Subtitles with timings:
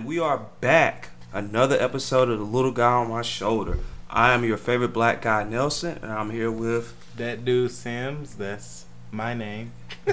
[0.00, 1.10] and we are back.
[1.30, 3.76] Another episode of The Little Guy on My Shoulder.
[4.08, 6.94] I am your favorite black guy, Nelson, and I'm here with.
[7.18, 9.72] That dude Sims, that's my name.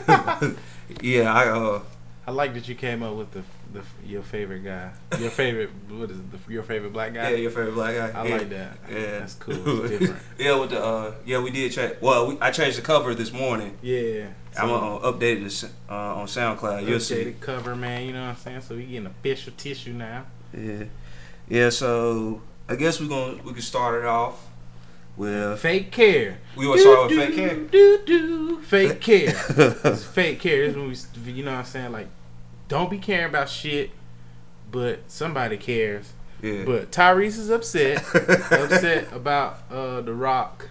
[1.02, 1.82] yeah, I uh.
[2.28, 3.44] I like that you came up with the,
[3.74, 7.32] the your favorite guy, your favorite what is it, the, your favorite black guy?
[7.32, 8.20] Yeah, your favorite black guy.
[8.20, 8.38] I yeah.
[8.38, 8.78] like that.
[8.90, 9.56] Yeah, that's cool.
[9.86, 10.22] It's different.
[10.38, 11.96] yeah, with the uh, yeah, we did change.
[12.02, 13.78] Well, we, I changed the cover this morning.
[13.82, 14.28] Yeah,
[14.58, 16.88] I'm gonna uh, update this uh, on SoundCloud.
[16.88, 17.16] You'll see.
[17.16, 18.06] Updated cover, man.
[18.06, 18.62] You know what I'm saying?
[18.62, 20.26] So we getting official tissue now.
[20.54, 20.86] Yeah,
[21.48, 21.70] yeah.
[21.70, 24.48] So I guess we're gonna we can start it off
[25.18, 26.38] with fake care.
[26.56, 27.56] We want to start with fake care.
[27.56, 29.34] Do do fake care.
[29.50, 30.68] it's fake care.
[30.68, 31.92] This when we, you know what I'm saying?
[31.92, 32.08] Like,
[32.68, 33.92] don't be caring about shit,
[34.72, 36.14] but somebody cares.
[36.42, 36.64] Yeah.
[36.66, 37.98] But Tyrese is upset,
[38.52, 40.70] upset about uh, the Rock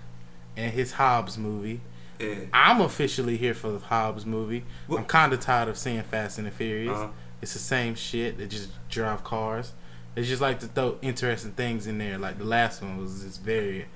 [0.56, 1.80] and his Hobbs movie.
[2.18, 2.36] Yeah.
[2.52, 4.64] I'm officially here for the Hobbs movie.
[4.86, 4.98] What?
[4.98, 6.96] I'm kind of tired of seeing Fast and the Furious.
[6.96, 7.08] Uh-huh.
[7.42, 8.38] It's the same shit.
[8.38, 9.72] They just drive cars.
[10.14, 12.16] They just like to throw interesting things in there.
[12.16, 13.86] Like the last one was just very,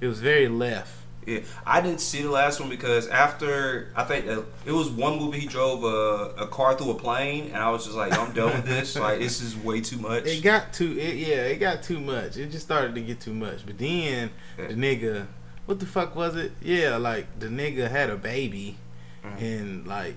[0.00, 0.92] it was very left.
[1.30, 5.18] Yeah, I didn't see the last one because after I think uh, it was one
[5.18, 8.32] movie he drove a, a car through a plane, and I was just like, I'm
[8.32, 8.96] done with this.
[8.98, 10.26] Like this is way too much.
[10.26, 12.36] It got too, it, yeah, it got too much.
[12.36, 13.64] It just started to get too much.
[13.64, 14.66] But then Yeah.
[14.68, 15.26] the nigga,
[15.66, 16.52] what the fuck was it?
[16.62, 18.76] Yeah, like the nigga had a baby,
[19.24, 19.40] Mhm.
[19.42, 20.16] and like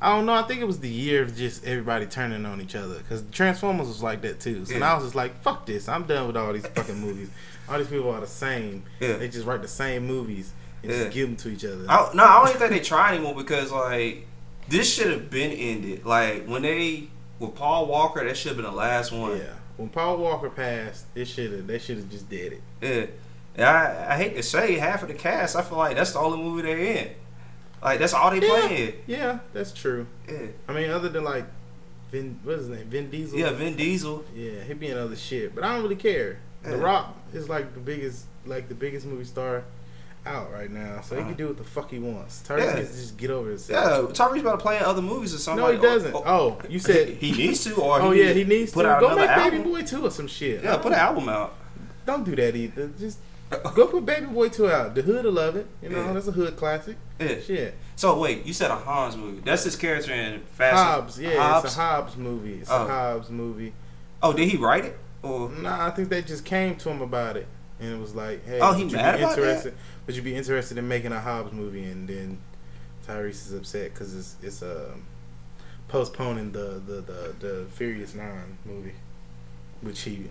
[0.00, 0.34] I don't know.
[0.34, 3.86] I think it was the year of just everybody turning on each other because Transformers
[3.86, 4.64] was like that too.
[4.64, 4.80] So Yeah.
[4.80, 5.88] now I was just like, fuck this.
[5.88, 7.30] I'm done with all these fucking movies.
[7.72, 8.84] All these people are the same.
[9.00, 9.14] Yeah.
[9.16, 10.98] They just write the same movies and Yeah.
[11.04, 11.86] just give them to each other.
[11.88, 14.26] I, no, I don't even think they try anymore because like
[14.68, 16.04] this should have been ended.
[16.04, 19.38] Like when they with Paul Walker, that should have been the last one.
[19.38, 19.54] yeah.
[19.78, 21.66] When Paul Walker passed, it should have.
[21.66, 22.62] They should have just did it.
[22.82, 23.06] Yeah.
[23.56, 25.56] And I, I hate to say half of the cast.
[25.56, 27.10] I feel like that's the only movie they're in.
[27.82, 28.60] Like that's all they Yeah.
[28.60, 28.92] playing.
[29.06, 30.06] Yeah, that's true.
[30.28, 30.46] Yeah.
[30.68, 31.46] I mean, other than like
[32.10, 32.86] Vin, what is his name?
[32.88, 33.38] Vin Diesel.
[33.38, 34.24] Yeah, Vin Diesel.
[34.34, 36.38] Yeah, he be in other shit, but I don't really care.
[36.62, 39.64] The Rock is like the biggest, like the biggest movie star
[40.24, 41.30] out right now, so he Uh-huh.
[41.30, 42.44] can do what the fuck he wants.
[42.46, 42.82] Tyrese Yeah.
[42.82, 44.12] just get over Yeah, himself.
[44.12, 45.64] Tyrese about to play in other movies or something.
[45.64, 46.14] no, he like- doesn't.
[46.14, 48.90] oh, Oh, you said he needs to, or oh he yeah, he needs put to
[48.90, 49.50] out go make album.
[49.58, 50.62] Baby Boy two or some shit.
[50.62, 51.54] Yeah, put an album out.
[52.06, 52.90] Don't do that either.
[52.98, 53.18] Just
[53.74, 54.94] go put Baby Boy two out.
[54.94, 55.66] The hood will love it.
[55.82, 56.12] You know, Yeah.
[56.12, 56.96] that's a hood classic.
[57.18, 57.40] Yeah.
[57.44, 57.74] Shit.
[57.96, 59.42] So wait, you said a Hans movie.
[59.44, 60.76] That's his character in Fast.
[60.76, 61.64] Hobbs, yeah, Hobbs?
[61.66, 62.58] it's a Hobbs movie.
[62.60, 62.84] It's Oh.
[62.84, 63.72] a Hobbs movie.
[64.22, 64.96] Oh, did he write it?
[65.22, 67.46] Or Nah, I think they just came to him about it,
[67.80, 69.28] and it was like, "Hey, Oh, he would you be about that?
[69.38, 69.74] interested?
[70.06, 72.38] Would you be interested in making a Hobbs movie?" And then
[73.06, 75.04] Tyrese is upset because it's it's um,
[75.88, 78.94] postponing the, the the the Furious Nine movie,
[79.80, 80.30] which he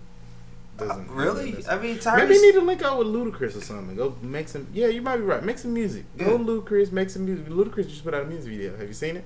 [0.76, 1.64] doesn't Uh, really?
[1.68, 2.34] I mean, Maybe Tyrese.
[2.34, 3.96] you need to link up with Ludacris or something.
[3.96, 4.66] Go make some.
[4.72, 5.42] Yeah, you might be right.
[5.42, 6.04] Make some music.
[6.18, 6.38] Go Yeah.
[6.38, 7.46] Ludacris, make some music.
[7.46, 8.76] Ludacris just put out a music video.
[8.76, 9.24] Have you seen it?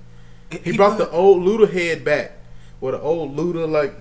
[0.51, 2.33] He, he brought the old Luda head back.
[2.81, 3.95] With the old Luda like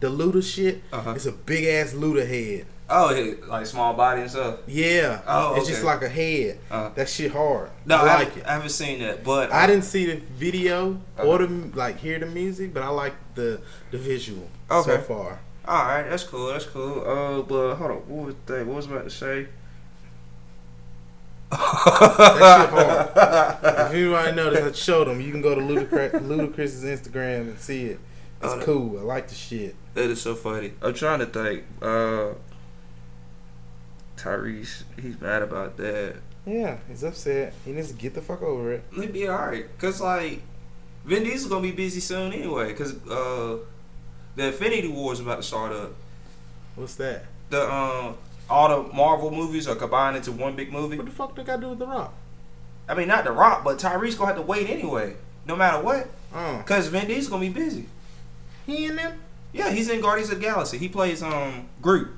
[0.00, 0.82] the Luda shit.
[0.92, 1.12] Uh-huh.
[1.14, 2.66] It's a big ass Luda head.
[2.92, 4.58] Oh, like small body and stuff.
[4.66, 5.20] Yeah.
[5.26, 6.58] Oh, It's just like a head.
[6.70, 7.70] Uh, That shit hard.
[7.86, 8.44] no, I I, like it.
[8.46, 11.46] I haven't seen that, but I didn't see the video or Uh-huh.
[11.46, 13.60] the like hear the music, but I like the
[13.92, 14.90] the visual Okay.
[14.96, 15.38] so far.
[15.68, 16.48] All right, that's cool.
[16.48, 17.04] That's cool.
[17.06, 18.66] Uh, but hold on, what was that?
[18.66, 19.46] What was I about to say?
[21.50, 23.88] That shit hard.
[23.88, 25.20] if anybody noticed, I showed them.
[25.20, 28.00] You can go to Ludacris, Ludacris's Instagram and see it.
[28.42, 28.98] It's Oh, cool.
[28.98, 29.74] I like the shit.
[29.94, 30.72] That is so funny.
[30.82, 31.64] I'm trying to think.
[31.82, 32.30] Uh,
[34.16, 36.16] Tyrese, he's mad about that.
[36.46, 37.54] Yeah, he's upset.
[37.64, 38.84] He needs to get the fuck over it.
[38.94, 40.40] He'll be alright, cause like
[41.04, 43.58] Vin Diesel's gonna be busy soon anyway, cause uh,
[44.36, 45.92] the Infinity War is about to start up.
[46.76, 47.24] What's that?
[47.50, 48.16] The um,
[48.48, 50.96] all the Marvel movies are combined into one big movie.
[50.96, 52.14] What the fuck do they got to do with The Rock?
[52.88, 56.08] I mean, not The Rock, but Tyrese gonna have to wait anyway, no matter what,
[56.34, 57.86] Oh, cause Vin Diesel's gonna be busy.
[58.70, 59.18] He in them?
[59.52, 60.78] Yeah, he's in Guardians of the Galaxy.
[60.78, 62.08] He plays um Groot.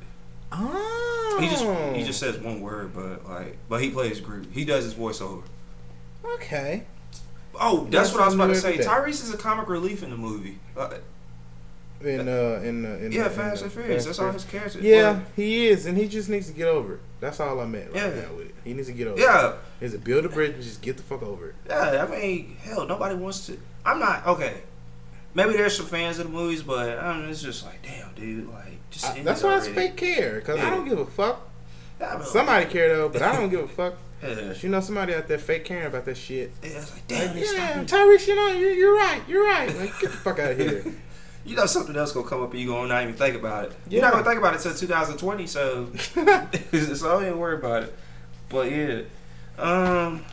[0.53, 1.65] Oh, He just
[1.97, 4.49] he just says one word, but like, but he plays Groot.
[4.53, 5.43] He does his voiceover.
[6.35, 6.85] okay.
[7.61, 8.79] Oh, that's Yes, what I was about to say.
[8.79, 10.59] Tyrese is a comic relief in the movie.
[10.77, 10.95] Uh,
[12.03, 14.07] In uh, in uh, in yeah, uh, Fast in, and Furious.
[14.07, 14.81] That's all his character.
[14.81, 17.01] Yeah, he is, and he just needs to get over it.
[17.21, 18.09] That's all I meant right Yeah.
[18.23, 18.55] now with it.
[18.65, 19.23] He needs to get over it.
[19.23, 21.55] Yeah, He needs to build a bridge and just get the fuck over it.
[21.69, 22.05] yeah.
[22.07, 23.59] I mean, hell, nobody wants to.
[23.87, 24.63] I'm not okay.
[25.35, 28.49] Maybe there's some fans of the movies, but I mean, it's just like, damn, dude,
[28.51, 29.07] like, just.
[29.07, 29.89] I- that's why it's already.
[29.89, 31.49] fake care, because I don't give a fuck.
[32.01, 33.95] Yeah, I Somebody care though, but I don't give a fuck.
[34.23, 36.53] Yeah, You know, somebody out there fake caring about that shit.
[36.63, 39.21] yeah, it's like, damn, Like, yeah, Tyrese, you know, you're, you're right.
[39.27, 39.67] You're right.
[39.77, 40.85] Like, get the fuck out of here.
[41.45, 43.73] You know something else gonna come up and you gonna not even think about it.
[43.89, 45.89] You're not gonna think about it until 2020, so
[46.95, 47.95] so I ain't worry about it.
[48.49, 49.01] But yeah,
[49.59, 50.25] um,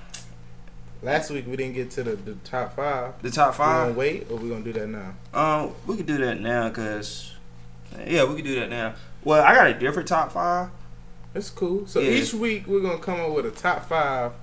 [1.01, 3.21] Last week we didn't get to the, the top five.
[3.21, 3.95] The top We gonna five.
[3.95, 5.13] wait or we gonna do that now?
[5.33, 7.33] Um, we could do that now, cause
[8.05, 8.95] yeah, we could do that now.
[9.23, 10.69] Well, I got a different top five.
[11.33, 11.87] It's cool.
[11.87, 12.11] So Yeah.
[12.11, 14.33] each week we're gonna come up with a top five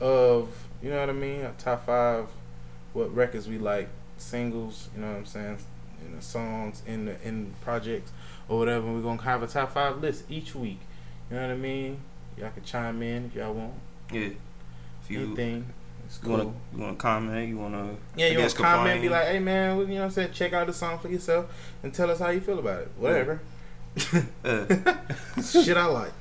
[0.00, 0.48] of
[0.82, 1.42] you know what I mean.
[1.42, 2.26] A top five,
[2.94, 4.88] what records we like, singles.
[4.94, 5.58] You know what I'm saying.
[6.06, 8.10] In the songs, in the in projects
[8.48, 8.90] or whatever.
[8.90, 10.80] We're gonna have a top five list each week.
[11.30, 12.00] You know what I mean.
[12.38, 13.74] Y'all can chime in if y'all want
[14.10, 14.30] Yeah.
[15.02, 15.66] If you anything.
[16.10, 16.38] It's you cool.
[16.38, 19.00] wanna you wanna comment, you wanna Yeah, you to comment, complain.
[19.02, 20.32] be like, hey man, you know what I'm saying?
[20.32, 21.46] Check out the song for yourself
[21.84, 22.90] and tell us how you feel about it.
[22.98, 23.40] Whatever.
[24.44, 24.64] uh,
[25.42, 26.12] Shit I like.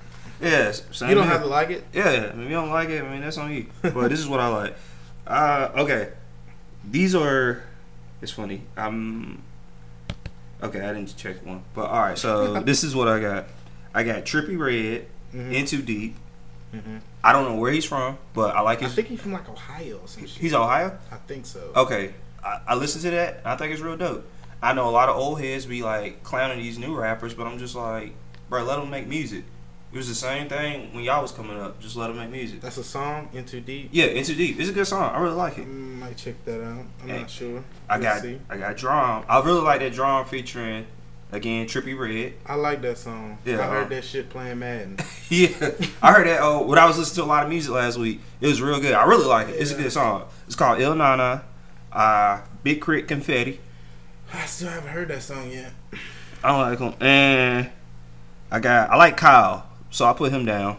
[0.42, 0.72] yeah.
[1.08, 1.24] You don't here.
[1.24, 1.84] have to like it.
[1.92, 3.66] Yeah, if you don't like it, I mean that's on you.
[3.82, 4.76] But this is what I like.
[5.26, 6.10] Uh, okay,
[6.90, 7.64] these are.
[8.22, 8.62] It's funny.
[8.78, 9.42] I'm.
[10.62, 12.18] Okay, I didn't check one, but all right.
[12.18, 13.46] So this is what I got.
[13.94, 15.54] I got Trippie Redd, Mhm.
[15.54, 16.16] Into Deep.
[16.74, 17.02] Mhm.
[17.24, 18.86] I don't know where he's from, but I like it.
[18.86, 20.40] I think he's from like Ohio or some shit.
[20.42, 20.98] He's Ohio.
[21.12, 21.72] I think so.
[21.76, 22.14] Okay,
[22.44, 23.38] I, I listened to that.
[23.40, 24.26] And I think it's real dope.
[24.62, 27.58] I know a lot of old heads be like clowning these new rappers, but I'm
[27.60, 28.14] just like,
[28.50, 29.44] bro, let them make music.
[29.92, 31.80] It was the same thing when y'all was coming up.
[31.82, 32.62] Just let them make music.
[32.62, 33.90] That's a song, Into Deep.
[33.92, 34.60] Yeah, Into Deep.
[34.60, 35.12] It's a good song.
[35.16, 35.68] I really like I it.
[35.68, 36.86] might check that out.
[37.02, 37.64] I'm Hey, not sure.
[37.90, 38.40] I We'll got see.
[38.50, 39.26] I got Drum.
[39.28, 40.86] I really like that Drum featuring
[41.32, 42.34] again Trippie Redd.
[42.46, 43.38] I like that song.
[43.46, 44.98] Yeah, I heard uh, that shit playing Madden.
[45.30, 45.50] yeah,
[46.02, 46.40] I heard that.
[46.42, 48.80] Oh, when I was listening to a lot of music last week, it was real
[48.80, 48.94] good.
[48.94, 49.56] I really like it.
[49.56, 50.26] It's a good song.
[50.48, 51.44] It's called Il Nana,
[51.92, 53.08] uh, Big K.R.I.T.
[53.08, 53.60] Confetti.
[54.34, 55.72] I still haven't heard that song yet.
[56.44, 57.70] I don't like him, and
[58.52, 60.78] I got I like Kyle, so I put him down.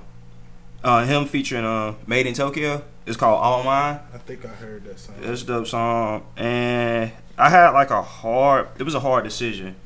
[0.83, 2.83] Uh, him featuring uh, Made in Tokyo.
[3.07, 4.01] It's called All Mine.
[4.15, 5.17] I think I heard that song.
[5.21, 8.69] It's a dope song, and I had like a hard.
[8.79, 9.77] It was a hard decision,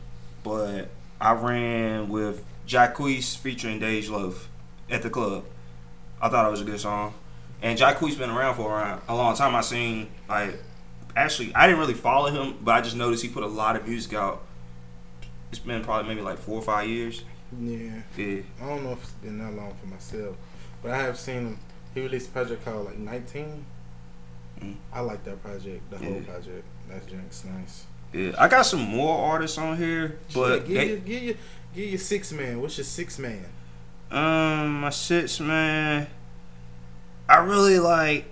[0.44, 0.88] but
[1.20, 4.48] I ran with Jacquees featuring Dej Loaf
[4.88, 5.44] at the club.
[6.20, 7.14] I thought it was a good song,
[7.60, 9.56] and Jacquees been around for around a long time.
[9.56, 10.56] I seen like
[11.16, 13.88] actually I didn't really follow him, but I just noticed he put a lot of
[13.88, 14.42] music out.
[15.50, 17.24] It's been probably maybe like four or five years.
[17.60, 18.02] Yeah.
[18.16, 20.36] Yeah, I don't know if it's been that long for myself,
[20.82, 21.58] but I have seen him.
[21.94, 23.64] He released a project called like 19.
[24.60, 24.76] Mm.
[24.92, 26.64] I like that project, the whole project.
[26.88, 27.84] That drink's nice.
[28.14, 28.32] Yeah.
[28.38, 31.36] I got some more artists on here, but Shit, give they- you, give you,
[31.74, 32.60] give you six man.
[32.60, 33.44] What's your six man?
[34.10, 36.06] Um, my six man.
[37.28, 38.26] I really like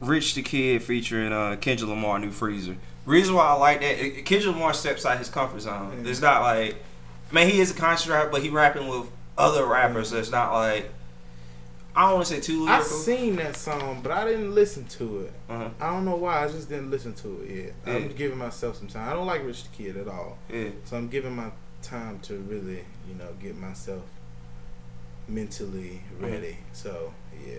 [0.00, 2.76] Rich the Kid featuring uh Kendrick Lamar, New Freezer.
[3.06, 6.02] Reason why I like that, it- Kendrick Lamar steps out his comfort zone.
[6.04, 6.10] Yeah.
[6.10, 6.82] It's not like,
[7.30, 9.06] man, he is a conscious rapper, but he rapping with
[9.38, 10.10] other rappers.
[10.10, 10.90] So it's not like,
[11.94, 12.84] I don't want to say too I lyrical.
[12.98, 15.32] seen that song, but I didn't listen to it.
[15.48, 15.70] uh-huh.
[15.80, 16.44] I don't know why.
[16.44, 17.72] I just didn't listen to it yet.
[17.86, 17.92] Yeah.
[17.94, 19.08] I'm giving myself some time.
[19.08, 21.50] I don't like Rich the Kid at all, Yeah, so I'm giving my
[21.82, 24.02] time to really, you know, get myself
[25.28, 26.24] mentally Mm-hmm.
[26.32, 26.56] ready.
[26.72, 27.12] So
[27.46, 27.54] yeah.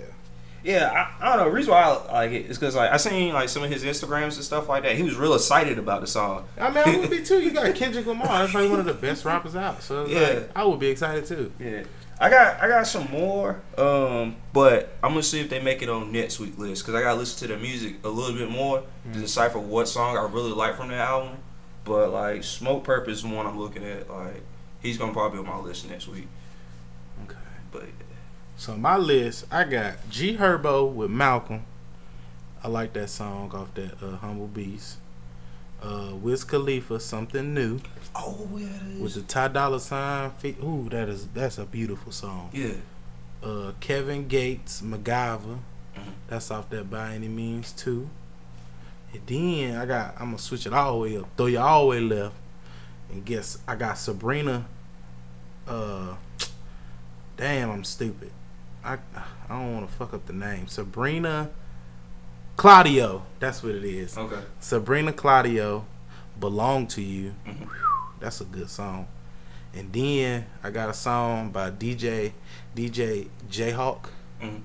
[0.63, 1.07] yeah.
[1.19, 1.49] I, I don't know.
[1.49, 3.83] The reason why I like it is because like I seen like some of his
[3.83, 4.95] Instagrams and stuff like that.
[4.95, 6.45] He was real excited about the song.
[6.59, 7.39] I mean, I would be too.
[7.41, 8.27] You got Kendrick Lamar.
[8.27, 9.81] That's like one of the best rappers out.
[9.81, 10.19] So Yeah.
[10.19, 11.51] like, I would be excited too.
[11.59, 11.83] Yeah.
[12.21, 15.89] I got I got some more, um, but I'm gonna see if they make it
[15.89, 18.81] on next week list because I gotta listen to the music a little bit more
[18.81, 19.21] to Mhm.
[19.21, 21.39] decipher what song I really like from the album.
[21.83, 24.07] But like Smoke Purpose is one I'm looking at.
[24.07, 24.43] Like
[24.81, 26.27] he's gonna probably be on my list next week.
[27.25, 27.35] Okay.
[27.71, 27.85] But
[28.55, 31.65] So my list, I got G Herbo with Malcolm.
[32.63, 34.97] I like that song off that uh, Humble Beast.
[35.81, 37.79] Uh, Wiz Khalifa, something new
[38.15, 40.29] oh yeah, it with the Ty Dolla Sign.
[40.31, 42.49] Fe- Ooh, that is that's a beautiful song.
[42.53, 42.73] yeah.
[43.43, 45.57] Uh, Kevin Gates, MacGyver.
[45.95, 46.03] Mhm.
[46.27, 48.07] That's off that by any means too.
[49.13, 51.81] And then I got I'm gonna switch it all the way up, throw you all
[51.81, 52.35] the way left,
[53.11, 54.67] and guess I got Sabrina.
[55.67, 56.15] Uh,
[57.37, 58.31] damn, I'm stupid.
[58.83, 60.67] I I don't want to fuck up the name.
[60.67, 61.49] Sabrina
[62.57, 63.23] Claudio.
[63.39, 64.17] That's what it is.
[64.17, 64.39] Okay.
[64.59, 65.85] Sabrina Claudio,
[66.39, 67.33] belong to you.
[67.47, 67.67] Mhm.
[68.19, 69.07] That's a good song.
[69.73, 72.33] And then I got a song by DJ
[72.75, 74.09] DJ Jayhawk
[74.41, 74.61] Mhm.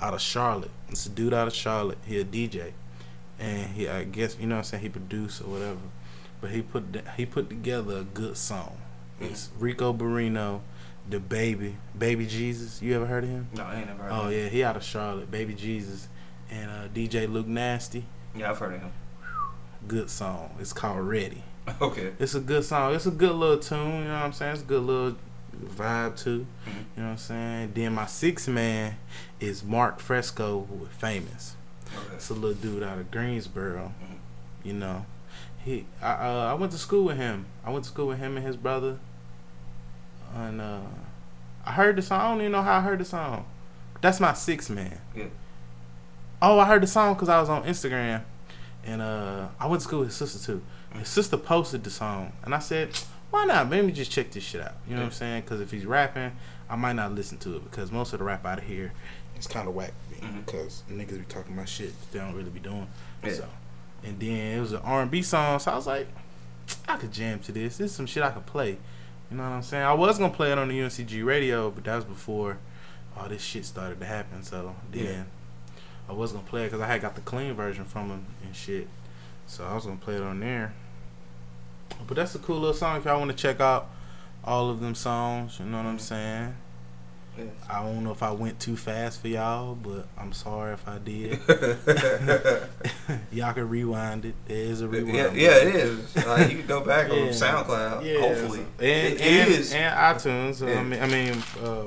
[0.00, 0.70] out of Charlotte.
[0.88, 1.98] It's a dude out of Charlotte.
[2.04, 2.72] He a DJ,
[3.38, 5.80] and he I guess you know what I'm saying he produced or whatever,
[6.40, 6.84] but he put
[7.16, 8.76] he put together a good song.
[9.18, 10.60] It's Rico Barino,
[11.08, 12.80] the baby, Baby Jesus.
[12.80, 13.48] You ever heard of him?
[13.54, 14.12] No, I ain't never heard.
[14.12, 14.38] Oh of him.
[14.44, 16.08] yeah, he out of Charlotte, Baby Jesus,
[16.50, 18.04] and uh, DJ Luke Nasty.
[18.34, 18.92] Yeah, I've heard of him.
[19.88, 20.50] Good song.
[20.60, 21.42] It's called Ready.
[21.80, 22.12] Okay.
[22.18, 22.94] It's a good song.
[22.94, 23.98] It's a good little tune.
[24.02, 24.52] You know what I'm saying?
[24.54, 25.16] It's a good little
[25.76, 26.46] vibe too.
[26.66, 26.68] Mhm.
[26.96, 27.72] You know what I'm saying?
[27.74, 28.96] Then my sixth man
[29.38, 31.54] is Mark Fresco with Famous.
[31.86, 32.14] Okay.
[32.16, 33.92] It's a little dude out of Greensboro.
[34.02, 34.16] Mhm.
[34.64, 35.06] You know,
[35.64, 37.46] he I uh, I went to school with him.
[37.64, 38.98] I went to school with him and his brother.
[40.34, 40.80] And uh,
[41.64, 42.20] I heard the song.
[42.20, 43.44] I don't even know how I heard the song.
[44.00, 45.00] That's my sixth man.
[45.14, 45.26] Yeah.
[46.42, 48.22] Oh, I heard the song because I was on Instagram,
[48.84, 50.62] and uh, I went to school with his sister too.
[50.94, 52.96] His sister posted the song, and I said,
[53.30, 53.68] "Why not?
[53.70, 55.42] Let me just check this shit out." You know what I'm saying?
[55.42, 56.32] Because if he's rapping,
[56.68, 58.92] I might not listen to it because most of the rap out of here
[59.38, 59.92] is kind of whack
[60.36, 62.86] because niggas be talking about shit they don't really be doing.
[63.24, 63.32] Yeah.
[63.32, 63.48] So,
[64.04, 66.08] and then it was an R&B song, so I was like,
[66.88, 67.76] I could jam to this.
[67.78, 68.78] This is some shit I could play.
[69.30, 69.84] You know what I'm saying?
[69.84, 72.58] I was gonna play it on the UNCG radio, but that was before
[73.16, 74.42] all this shit started to happen.
[74.42, 75.22] So then Yeah.
[76.08, 78.54] I was gonna play it because I had got the clean version from him and
[78.54, 78.88] shit.
[79.46, 80.74] So I was gonna play it on there.
[82.06, 83.90] But that's a cool little song if y'all want to check out
[84.44, 85.58] all of them songs.
[85.58, 86.54] You know what I'm saying?
[87.38, 87.44] Yeah.
[87.68, 90.98] I don't know if I went too fast for y'all, but I'm sorry if I
[90.98, 91.38] did.
[93.32, 94.34] y'all can rewind it.
[94.46, 95.14] There is a rewind.
[95.16, 96.16] yeah, yeah, it is.
[96.26, 98.04] Like you can go back on SoundCloud.
[98.04, 99.72] Yeah, hopefully, and, It and, is.
[99.72, 100.66] and iTunes.
[100.66, 100.80] Yeah.
[100.80, 101.84] I mean, I mean, uh,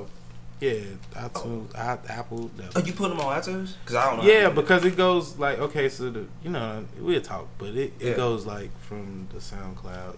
[0.60, 0.72] yeah,
[1.14, 2.50] iTunes, I, Apple.
[2.56, 3.72] the- Oh, you put them on iTunes?
[3.80, 4.30] Because I don't know.
[4.32, 7.46] yeah, how to do because it goes like okay, so the you know we'll talk,
[7.58, 8.12] but it, it Yeah.
[8.14, 10.16] goes like from the SoundCloud.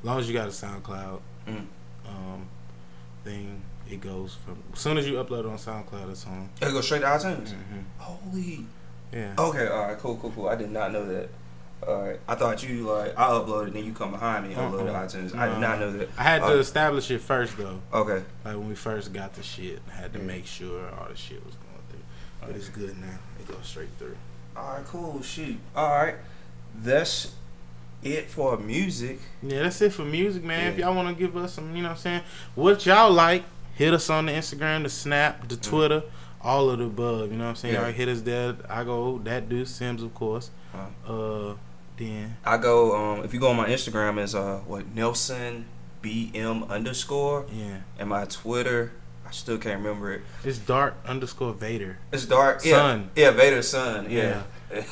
[0.00, 1.66] As long as you got a SoundCloud Mm.
[2.08, 2.46] um,
[3.24, 6.48] thing, it goes from as soon as you upload it on SoundCloud, it's on.
[6.60, 6.64] it.
[6.72, 7.50] Goes straight to iTunes.
[7.52, 8.66] hmm Holy.
[9.12, 9.34] Yeah.
[9.38, 10.48] Okay, all right, cool, cool, cool.
[10.48, 11.28] I did not know that.
[11.86, 14.86] All right, I thought you like I uploaded, then you come behind me and upload
[14.86, 15.06] to Uh-uh.
[15.06, 15.36] iTunes.
[15.36, 16.08] I did not know that.
[16.18, 17.80] I had to Uh, establish it first though.
[17.92, 20.24] Okay, Like when we first got the shit, I had to Yeah.
[20.24, 22.00] make sure all the shit was going through.
[22.40, 23.18] But it's good now.
[23.38, 24.16] It goes straight through.
[24.56, 25.20] all right, cool.
[25.22, 25.58] Shoot.
[25.76, 26.14] All right,
[26.82, 27.32] that's
[28.02, 29.20] it for music.
[29.42, 30.72] Yeah, that's it for music, man.
[30.72, 32.22] If y'all want to give us some, you know what I'm saying,
[32.54, 36.02] what y'all like, hit us on the Instagram, the Snap, the Twitter,
[36.40, 37.30] all of the above.
[37.32, 37.74] You know what I'm saying?
[37.74, 37.78] Mm.
[37.78, 37.84] Yeah.
[37.84, 38.54] Y'all hit us there.
[38.70, 40.50] I go, that dude, Sims, of course.
[41.06, 41.54] Uh,
[41.96, 42.94] then, I go.
[42.96, 45.66] Um, if you go on my Instagram, is uh what Nelson
[46.02, 47.78] BM underscore, yeah.
[47.98, 48.92] and my Twitter.
[49.26, 50.22] I still can't remember it.
[50.44, 51.98] It's Dark underscore Vader.
[52.12, 52.64] It's dark.
[52.64, 53.10] Yeah, Sun.
[53.16, 54.06] yeah, Vader's son.
[54.08, 54.42] Yeah.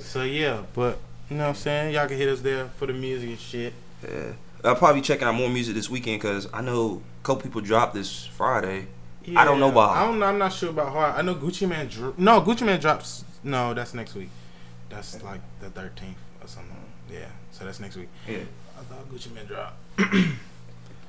[0.00, 0.98] So, yeah, but,
[1.28, 1.94] you know what I'm saying?
[1.94, 3.72] Y'all can hit us there for the music and shit.
[4.02, 4.32] yeah.
[4.64, 7.60] I'll probably be checking out more music this weekend because I know a couple people
[7.62, 8.86] dropped this Friday.
[9.36, 10.00] I don't know Yeah, why.
[10.00, 10.26] I don't know.
[10.26, 11.00] I'm not sure about how.
[11.18, 11.86] I know Gucci Mane.
[11.88, 13.24] Dro- no, Gucci Mane drops.
[13.44, 14.28] No, that's next week.
[14.90, 16.76] That's like the 13th or something.
[17.10, 18.08] Yeah, so that's next week.
[18.28, 18.38] Yeah.
[18.78, 19.76] I thought Gucci Mane dropped.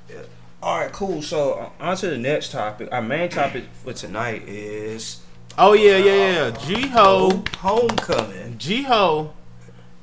[0.09, 0.23] Yeah.
[0.61, 1.21] All right, cool.
[1.21, 2.89] So uh, on to the next topic.
[2.91, 5.21] Our main topic for tonight is
[5.57, 6.51] Oh yeah, yeah, yeah.
[6.51, 8.57] G Ho, homecoming.
[8.57, 9.33] G Ho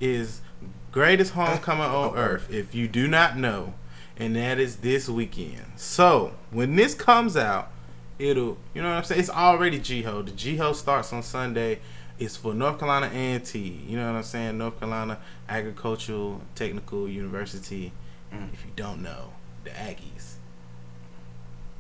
[0.00, 0.40] is
[0.92, 2.52] greatest homecoming on earth.
[2.52, 3.74] If you do not know,
[4.16, 5.64] and that is this weekend.
[5.76, 7.70] So when this comes out,
[8.18, 9.20] it'll you know what I'm saying.
[9.20, 10.22] It's already G Ho.
[10.22, 11.80] The G Ho starts on Sunday.
[12.18, 13.58] It's for North Carolina A&T.
[13.86, 14.58] You know what I'm saying?
[14.58, 17.92] North Carolina Agricultural Technical University.
[18.32, 18.52] Mm.
[18.52, 19.32] If you don't know,
[19.64, 20.34] the Aggies.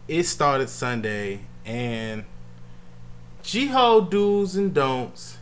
[0.06, 2.24] It started Sunday, and
[3.42, 5.38] G-Ho do's and don'ts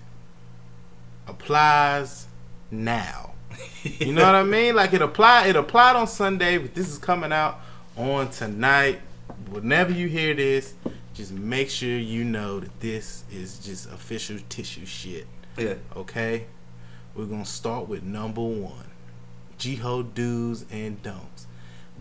[1.26, 2.26] applies
[2.71, 3.35] now.
[3.83, 4.75] You know what I mean?
[4.75, 5.49] Like it applied.
[5.49, 7.61] It applied on Sunday, but this is coming out
[7.97, 9.00] on tonight.
[9.50, 10.75] Whenever you hear this,
[11.16, 15.26] just make sure you know that this is just official tissue shit.
[15.56, 15.75] Yeah.
[15.96, 16.46] Okay,
[17.14, 18.90] we're gonna start with number one.
[19.58, 21.46] G-Ho do's and don'ts.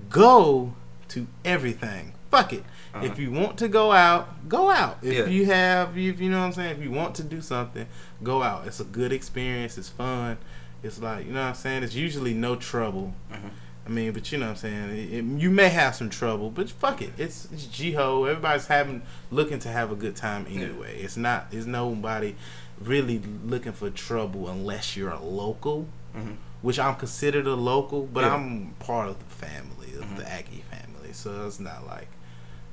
[0.10, 0.74] Go
[1.10, 2.14] to everything.
[2.30, 2.66] Fuck it.
[2.94, 3.06] Uh-huh.
[3.06, 4.98] If you want to go out, go out.
[5.02, 5.26] If Yeah.
[5.28, 7.88] you have, if you know what I'm saying, if you want to do something,
[8.24, 8.68] go out.
[8.68, 9.78] It's a good experience.
[9.78, 10.38] It's fun.
[10.84, 11.84] It's like you know what I'm saying.
[11.84, 13.14] It's usually no trouble.
[13.32, 13.52] Mhm.
[13.86, 14.90] I mean, but you know what I'm saying.
[14.90, 17.12] It, it- you may have some trouble, but fuck it.
[17.18, 18.26] It's it's G-Ho.
[18.26, 20.98] Everybody's having looking to have a good time anyway.
[21.00, 21.52] It's not.
[21.52, 22.36] There's nobody
[22.82, 26.36] really looking for trouble unless you're a local, Mhm.
[26.62, 28.34] which I'm considered a local, but Yeah.
[28.34, 30.18] I'm part of the family of Mhm.
[30.18, 31.14] the Aggie family.
[31.14, 32.08] So it's not like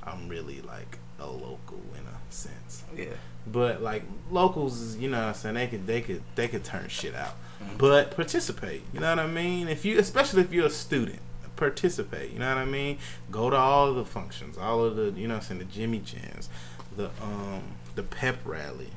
[0.03, 2.83] I'm really like a local in a sense.
[2.97, 3.05] Yeah.
[3.47, 6.87] But like locals, you know what I'm saying, they could they could they could turn
[6.89, 7.35] shit out.
[7.77, 9.67] But participate, you know what I mean?
[9.67, 11.19] If you especially if you're a student,
[11.55, 12.97] participate, you know what I mean?
[13.31, 15.65] Go to all of the functions, all of the you know what I'm saying, the
[15.65, 16.49] Jimmy Jams,
[16.95, 17.63] the um
[17.95, 18.89] the pep rally.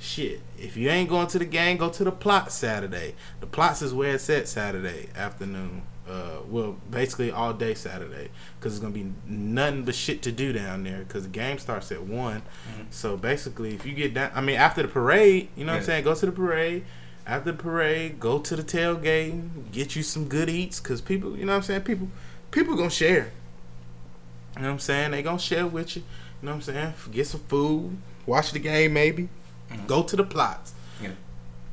[0.00, 0.40] Shit.
[0.56, 3.14] If you ain't going to the game, go to the plot Saturday.
[3.40, 5.82] The plots is where it's at Saturday afternoon.
[6.08, 10.52] Uh, well, basically all day Saturday, because it's gonna be nothing but shit to do
[10.52, 11.00] down there.
[11.00, 12.86] Because the game starts at one, Mhm.
[12.90, 15.84] so basically, if you get down, I mean, after the parade, you know what I'm
[15.84, 16.04] saying?
[16.04, 16.84] Go to the parade.
[17.28, 21.44] After the parade, go to the tailgate, get you some good eats, cause people, you
[21.44, 21.82] know what I'm saying?
[21.82, 22.08] People,
[22.50, 23.32] people gonna share.
[24.56, 25.10] You know what I'm saying?
[25.10, 26.02] They gonna share with you.
[26.40, 26.94] You know what I'm saying?
[27.12, 29.28] Get some food, watch the game, maybe.
[29.70, 29.86] Mhm.
[29.86, 30.72] Go to the plots.
[31.02, 31.10] Yeah.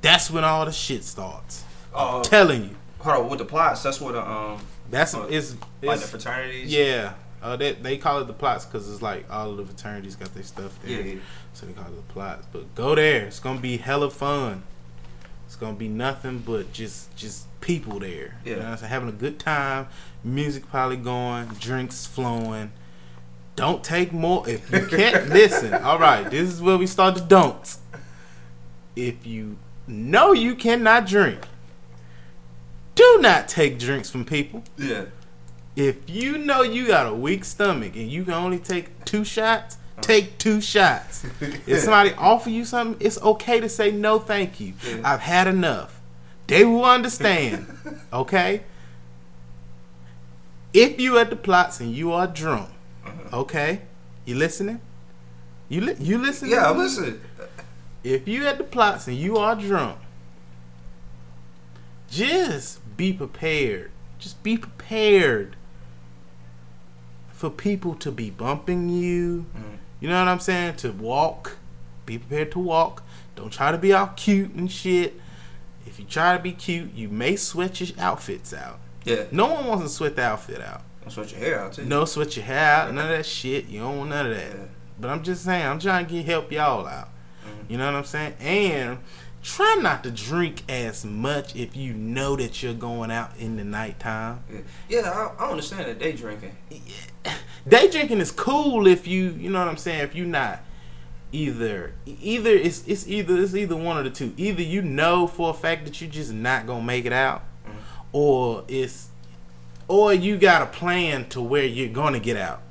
[0.02, 1.64] That's when all the shit starts.
[1.94, 4.60] Uh, Telling you, hold on, with the plots, that's what the um
[4.92, 6.70] that's Uh, it's, like the fraternities.
[6.72, 7.14] yeah.
[7.42, 10.34] Uh, they they call it the plots because it's like all of the fraternities got
[10.34, 11.20] their stuff there, Yeah, yeah.
[11.54, 12.46] so they call it the plots.
[12.52, 13.26] But go there.
[13.28, 14.64] It's gonna be hella fun.
[15.46, 18.40] It's gonna be nothing but just just people there.
[18.44, 19.88] You know what Having a good time.
[20.24, 21.48] Music probably going.
[21.60, 22.72] Drinks flowing.
[23.56, 24.48] Don't take more.
[24.50, 26.30] If you can't listen, all right.
[26.30, 27.80] This is where we start the don'ts.
[28.96, 31.48] If you know you cannot drink,
[32.96, 34.64] do not take drinks from people.
[34.78, 35.06] Yeah.
[35.76, 39.78] If you know you got a weak stomach and you can only take two shots,
[40.02, 41.26] take two shots.
[41.68, 44.74] If somebody offer you something, it's okay to say no, thank you.
[44.88, 45.02] Yeah.
[45.04, 46.00] I've had enough.
[46.48, 47.66] They will understand.
[48.14, 48.64] okay.
[50.74, 52.70] If you at the plots and you are drunk,
[53.06, 53.40] Uh-huh.
[53.42, 53.82] okay,
[54.26, 54.82] you listening?
[55.70, 56.52] You li- you listening?
[56.52, 57.22] Yeah, listen.
[58.04, 59.98] If you at the plots and you are drunk,
[62.10, 63.92] just be prepared.
[64.20, 65.56] Just be prepared
[67.32, 69.46] for people to be bumping you.
[69.56, 69.75] Mhm.
[70.00, 70.76] You know what I'm saying?
[70.78, 71.58] To walk.
[72.06, 73.04] Be prepared to walk.
[73.36, 75.20] Don't try to be all cute and shit.
[75.86, 78.80] If you try to be cute, you may sweat your outfits out.
[79.04, 79.26] Yeah.
[79.32, 80.82] No one wants to sweat the outfit out.
[81.04, 81.86] I'll sweat your hair out too.
[81.86, 83.68] No sweat your hair out, none of that shit.
[83.68, 84.52] You don't want none of that.
[84.56, 84.66] Yeah.
[85.00, 87.10] But I'm just saying, I'm trying to get help y'all out.
[87.46, 87.70] Mhm.
[87.70, 88.34] You know what I'm saying?
[88.40, 88.98] And
[89.46, 93.64] try not to drink as much if you know that you're going out in the
[93.64, 94.44] nighttime.
[94.52, 94.60] Yeah,
[94.90, 96.56] yeah I, I understand that day drinking.
[97.68, 100.62] Day drinking is cool if you, you know what I'm saying, if you're not
[101.32, 104.34] either either it's it's either it's either one of the two.
[104.38, 107.44] Either you know for a fact that you're just not going to make it out
[107.68, 107.72] Mhm.
[108.14, 109.10] or it's
[109.88, 112.62] or you got a plan to where you're going to get out.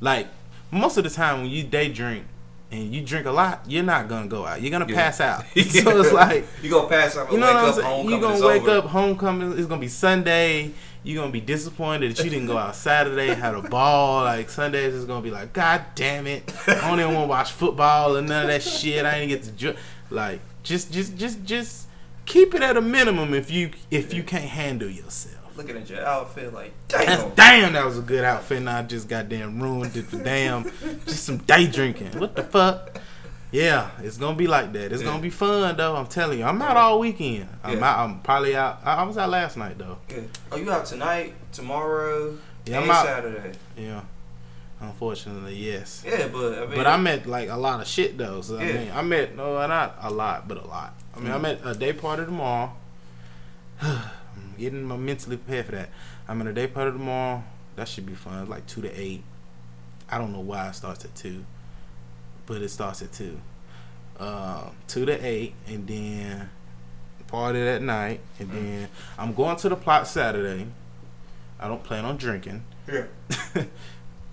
[0.00, 0.26] Like
[0.70, 2.24] most of the time when you day drink
[2.72, 4.60] and you drink a lot, you're not going to go out.
[4.62, 5.00] You're going to Yeah.
[5.02, 5.44] pass out.
[5.54, 7.32] so it's like you're gonna pass out.
[7.32, 7.84] you know wake what I'm saying?
[7.86, 8.78] homecoming You're gonna wake over.
[8.78, 9.52] up, homecoming.
[9.58, 10.72] It's gonna be Sunday.
[11.02, 14.22] You're gonna be disappointed that you didn't go out Saturday, and had a ball.
[14.24, 16.52] Like Sundays is gonna be like, God damn it!
[16.68, 19.04] I don't even want to watch football and none of that shit.
[19.06, 19.76] I didn't get to ju-.
[20.10, 21.86] like just, just, just, just
[22.26, 25.39] keep it at a minimum if you if you can't handle yourself.
[25.56, 27.30] Looking at your outfit, like damn.
[27.34, 28.58] damn, that was a good outfit.
[28.58, 30.64] And I just goddamn ruined it for damn
[31.06, 32.18] just some day drinking.
[32.18, 32.98] What the fuck?
[33.52, 34.92] Yeah, it's gonna be like that.
[34.92, 35.08] It's Yeah.
[35.08, 35.96] gonna be fun though.
[35.96, 36.44] I'm telling you.
[36.44, 37.48] I'm out all weekend.
[37.64, 37.84] I'm Yeah.
[37.90, 37.98] out.
[37.98, 38.80] I'm probably out.
[38.84, 39.98] I, I was out last night though.
[40.08, 40.20] Yeah.
[40.52, 43.04] Oh, you out tonight, tomorrow, Yeah, I'm out.
[43.04, 43.52] Saturday.
[43.76, 44.02] Yeah.
[44.80, 46.02] Unfortunately, yes.
[46.06, 48.40] Yeah, but I mean, But I met like a lot of shit though.
[48.40, 50.94] So I mean, I met no, not a lot, but a lot.
[51.16, 51.42] I mean, I Mhm.
[51.42, 52.72] met a day party tomorrow.
[54.60, 55.88] Getting my mentally prepared for that.
[56.28, 57.42] I'm in a day party tomorrow.
[57.76, 58.42] That should be fun.
[58.42, 59.24] It's like two to eight.
[60.08, 61.44] I don't know why it starts at two,
[62.44, 63.40] but it starts at two.
[64.18, 66.50] Um, two to eight, and then
[67.30, 70.66] party that night, and then I'm going to the plot Saturday.
[71.58, 73.04] I don't plan on drinking yeah.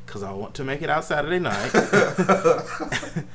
[0.05, 1.73] because I want to make it out Saturday night.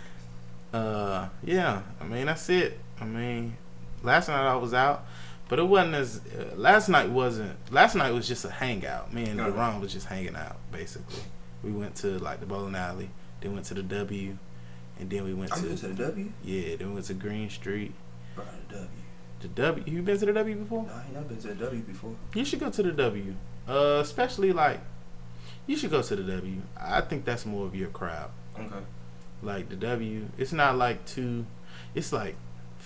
[0.72, 2.78] uh, yeah, I mean that's it.
[3.00, 3.57] I mean,
[4.02, 5.07] last night I was out,
[5.53, 6.19] but it wasn't as.
[6.35, 7.55] Uh, last night wasn't.
[7.71, 9.12] Last night was just a hangout.
[9.12, 9.79] Me and Uh-huh.
[9.83, 11.21] Was just hanging out basically.
[11.62, 13.11] We went to like the bowling alley,
[13.43, 14.38] then went to the W,
[14.99, 16.33] and then we went Are you to to the W?
[16.43, 17.93] yeah, then we went to Green Street.
[18.35, 18.88] Bro, the W.
[19.41, 19.85] The W.
[19.87, 20.85] You been to the W before?
[20.85, 22.15] No, I ain't never been to the W before.
[22.35, 23.35] You should go to the W.
[23.69, 24.81] Uh, especially like,
[25.67, 26.62] you should go to the W.
[26.81, 28.31] I think that's more of your crowd.
[28.59, 28.83] Okay.
[29.43, 31.45] Like the W, it's not like too.
[31.95, 32.37] It's like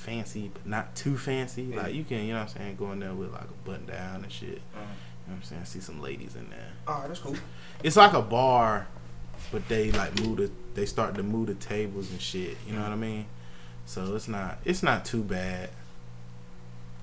[0.06, 1.64] fancy, but not too fancy.
[1.64, 1.82] Yeah.
[1.82, 3.86] Like you can, you know what I'm saying, go in there with like a button
[3.86, 4.60] down and shit.
[4.74, 4.86] Uh, You know
[5.26, 5.64] what I'm saying?
[5.64, 6.70] See some ladies in there.
[6.86, 7.34] right, that's cool.
[7.82, 8.86] It's like a bar,
[9.52, 10.50] but they like move the.
[10.74, 12.56] They start to move the tables and shit.
[12.66, 13.26] You know what I mean?
[13.86, 14.58] So it's not.
[14.64, 15.70] It's not too bad.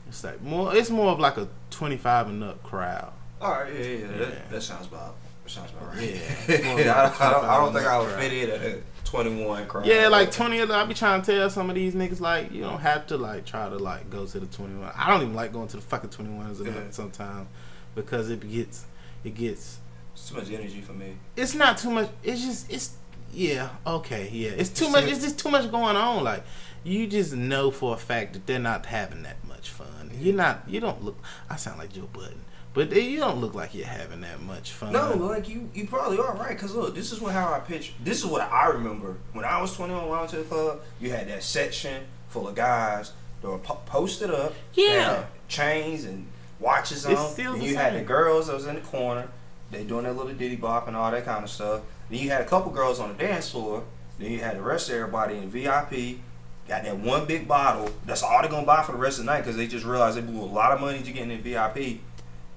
[0.07, 0.75] It's like more.
[0.75, 3.11] It's more of like a 25 and up crowd.
[3.41, 4.17] All right, yeah, yeah, Yeah.
[4.17, 5.15] That, that sounds about.
[5.43, 6.09] That sounds about right.
[6.09, 7.45] Yeah, like I, don't, I don't.
[7.45, 8.21] I don't think I would crowd.
[8.21, 8.83] fit in
[9.13, 9.85] at a twenty-one crowd.
[9.85, 10.61] Yeah, like twenty.
[10.61, 13.45] I be trying to tell some of these niggas like you don't have to like
[13.45, 14.91] try to like go to the twenty one.
[14.95, 16.73] I don't even like going to the fucking twenty ones Yeah.
[16.91, 17.47] sometimes
[17.95, 18.85] because it gets
[19.23, 19.79] it gets.
[20.13, 21.15] It's too much energy for me.
[21.35, 22.09] It's not too much.
[22.23, 22.95] It's just it's
[23.33, 24.51] yeah okay yeah.
[24.51, 25.05] It's too It's much.
[25.05, 26.23] It's just too much going on.
[26.23, 26.43] Like
[26.83, 30.11] you just know for a fact that they're not having that much fun.
[30.19, 30.63] You're not.
[30.67, 31.17] You don't look.
[31.49, 32.41] I sound like Joe Budden.
[32.73, 34.93] But they- you don't look like you're having that much fun.
[34.93, 36.57] No, like you, you probably are right.
[36.57, 37.93] Cause look, this is what how I picture.
[38.03, 40.07] This is what I remember when I was twenty one.
[40.09, 43.59] When I went to the club, you had that section full of guys that were
[43.59, 44.53] po- posted up.
[44.73, 45.25] Yeah.
[45.47, 46.25] chains and
[46.59, 47.31] watches It's on.
[47.31, 49.27] still and the you had the girls that was in the corner.
[49.69, 51.81] They doing their little diddy bop and all that kind of stuff.
[52.09, 53.83] Then you had a couple girls on the dance floor.
[54.17, 56.19] Then you had the rest of everybody in VIP.
[56.67, 57.89] Got that one big bottle.
[58.05, 60.17] That's all they're gonna buy for the rest of the night because they just realized
[60.17, 61.99] they blew a lot of money to get in VIP.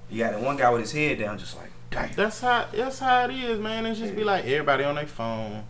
[0.09, 2.13] You got that one guy with his head down, just like damn.
[2.13, 3.85] That's how that's how it is, man.
[3.85, 5.63] It's just be like everybody on their phone.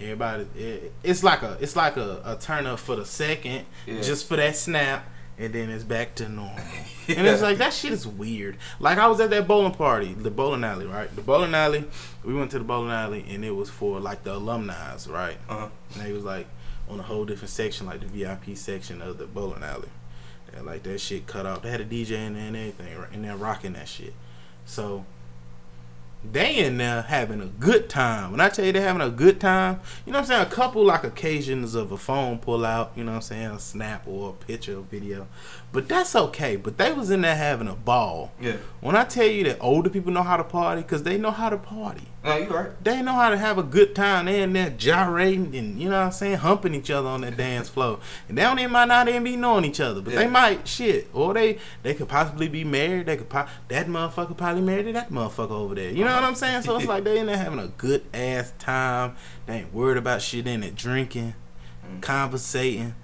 [0.00, 4.00] Everybody, it, it's like a it's like a, a turn up for the second, Yeah.
[4.00, 6.54] just for that snap, and then it's back to normal.
[7.08, 8.58] And it's like that shit is weird.
[8.78, 11.08] Like I was at that bowling party, the bowling alley, right?
[11.16, 11.84] The bowling alley.
[12.22, 15.38] We went to the bowling alley, and it was for like the alumni's, right?
[15.48, 15.68] Uh-huh.
[15.94, 16.46] And they was like
[16.86, 19.88] on a whole different section, like the VIP section of the bowling alley.
[20.56, 21.62] And like that shit cut off.
[21.62, 24.14] They had a DJ in there and everything, and they're rocking that shit.
[24.64, 25.04] So
[26.24, 28.32] they in there having a good time.
[28.32, 30.42] When I tell you they're having a good time, you know what I'm saying?
[30.42, 33.60] A couple like occasions of a phone pull out, you know what I'm saying, a
[33.60, 35.28] snap or a picture or video.
[35.70, 36.56] But that's okay.
[36.56, 38.32] But they was in there having a ball.
[38.40, 38.56] Yeah.
[38.80, 41.50] When I tell you that older people know how to party, because they know how
[41.50, 42.04] to party.
[42.24, 42.70] No, you right.
[42.82, 44.24] They know how to have a good time.
[44.26, 47.36] They in there gyrating and you know what I'm saying, humping each other on that
[47.36, 48.00] dance floor.
[48.28, 50.20] And they don't even might not even be knowing each other, but Yeah.
[50.20, 51.08] they might shit.
[51.12, 53.04] Or they they could possibly be married.
[53.06, 55.90] They could po- that motherfucker probably married to that motherfucker over there.
[55.90, 56.62] You know what I'm saying?
[56.62, 59.16] So it's like they in there having a good ass time.
[59.46, 61.34] They ain't worried about shit in it, drinking,
[61.86, 62.00] Mm.
[62.02, 62.94] conversating,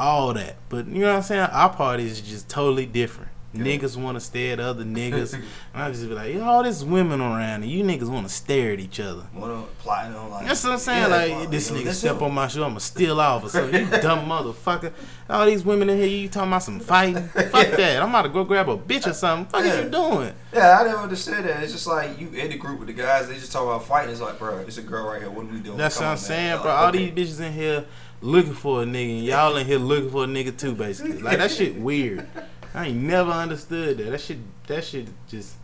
[0.00, 0.56] all that.
[0.68, 1.42] But you know what I'm saying?
[1.42, 3.30] Our party is just totally different.
[3.52, 3.62] Yeah.
[3.64, 5.34] Niggas want to stare at other niggas.
[5.34, 5.42] and
[5.74, 8.74] I just be like, yo, all this women around, and you niggas want to stare
[8.74, 9.22] at each other.
[9.32, 10.46] One of plotting on like.
[10.46, 11.00] That's what I'm saying.
[11.02, 12.22] Yeah, like fuck, this nigga step him.
[12.22, 13.86] on my shoe, I'ma steal off or something.
[13.86, 14.92] You dumb motherfucker.
[15.28, 17.26] All these women in here, you talking about some fighting?
[17.28, 18.00] Fuck that.
[18.02, 19.50] I'm about to go grab a bitch or something.
[19.50, 19.82] Fuck Yeah.
[19.82, 20.32] you doing?
[20.52, 21.60] Yeah, I didn't understand that.
[21.62, 23.26] It's just like you in the group with the guys.
[23.28, 24.10] They just talk about fighting.
[24.12, 25.30] It's like, bro, it's a girl right here.
[25.30, 25.76] What are we doing?
[25.76, 26.24] That's Come what on, I'm man.
[26.24, 26.70] saying, Like, bro.
[26.72, 27.10] All okay.
[27.10, 27.84] these bitches in here
[28.20, 31.18] looking for a nigga, and y'all in here looking for a nigga too, basically.
[31.18, 32.26] Like that shit weird.
[32.74, 34.10] I ain't never understood that.
[34.10, 35.54] That shit, that shit just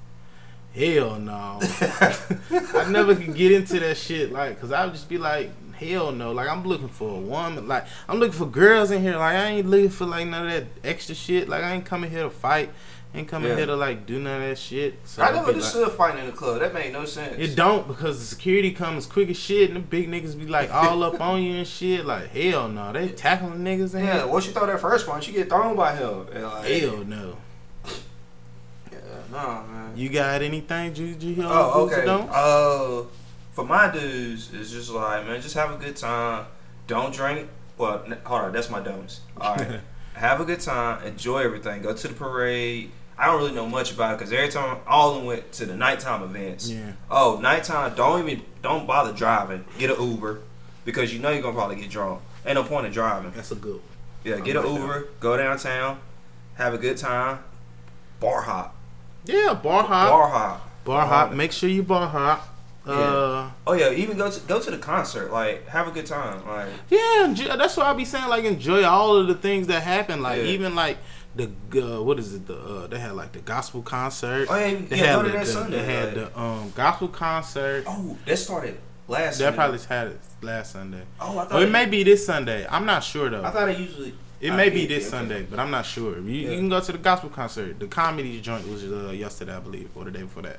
[0.75, 1.59] hell no.
[1.61, 6.13] I never could get into that shit, like, cause I would just be like, hell
[6.13, 6.33] no.
[6.33, 7.69] Like I'm looking for a woman.
[7.69, 9.17] Like I'm looking for girls in here.
[9.17, 11.49] Like I ain't looking for like none of that extra shit.
[11.49, 12.71] Like I ain't coming here to fight.
[13.17, 13.57] Ain't coming Yeah.
[13.57, 14.99] here to like do none of that shit.
[15.05, 16.61] So I I'd never be like- understood fighting in the club.
[16.61, 17.35] That made no sense.
[17.39, 20.73] it don't because the security comes quick as shit and the big niggas be like
[20.73, 22.05] all up on you and shit.
[22.05, 24.27] Like hell no, they tackling niggas in Yeah, here.
[24.27, 26.27] once you throw that first punch, you get thrown by him.
[26.33, 27.37] And like, Hell no.
[28.93, 28.99] Yeah,
[29.33, 29.97] nah, man.
[29.97, 31.37] You got anything, Juju?
[31.45, 32.05] Oh, okay.
[32.05, 32.29] Don't?
[32.31, 33.05] Uh,
[33.53, 36.47] for my dudes, it's just like, man, just have a good time.
[36.87, 37.49] Don't drink.
[37.79, 39.21] Well, n- hold on, that's my don'ts.
[39.41, 39.81] All right,
[40.15, 41.03] have a good time.
[41.07, 41.83] Enjoy everything.
[41.83, 42.91] Go to the parade.
[43.19, 45.67] I don't really know much about it because every time all of them went to
[45.67, 46.69] the nighttime events.
[46.71, 46.93] yeah.
[47.11, 47.95] Oh, nighttime.
[47.95, 49.65] Don't even don't bother driving.
[49.79, 50.41] Get an Uber
[50.85, 52.21] because you know you're gonna probably get drunk.
[52.45, 53.33] Ain't no point in driving.
[53.35, 53.83] That's a good one.
[54.25, 54.81] Yeah, get an like that.
[54.81, 55.09] Uber.
[55.21, 55.99] Go downtown.
[56.57, 57.39] Have a good time.
[58.21, 58.75] Bar hop.
[59.25, 60.09] Yeah, bar hop.
[60.11, 60.71] Bar hop.
[60.85, 61.33] Bar hop.
[61.33, 62.49] Make sure you bar hop.
[62.87, 65.33] Uh, Oh yeah, even go to go to the concert.
[65.33, 66.47] Like have a good time.
[66.47, 68.29] Like yeah, that's what I be saying.
[68.29, 70.23] Like, enjoy all of the things that happen.
[70.23, 70.45] Like, Yeah.
[70.45, 70.99] even like
[71.37, 72.47] the uh, what is it?
[72.47, 74.49] The uh, they had like the gospel concert.
[74.51, 75.77] oh yeah, They yeah had the, that Sunday.
[75.79, 77.85] they had the um gospel concert.
[77.87, 79.39] oh, that started last.
[79.39, 79.57] They Sunday.
[79.57, 81.03] probably had it last Sunday.
[81.21, 82.67] Oh, I thought Or it may be this Sunday.
[82.69, 83.45] I'm not sure though.
[83.45, 84.15] I thought it usually.
[84.41, 85.09] It Ah, may be this.
[85.09, 86.19] Sunday, but I'm not sure.
[86.19, 86.51] You, Yeah.
[86.51, 87.79] you can go to the gospel concert.
[87.81, 90.59] The comedy joint was uh, yesterday, I believe, or the day before that.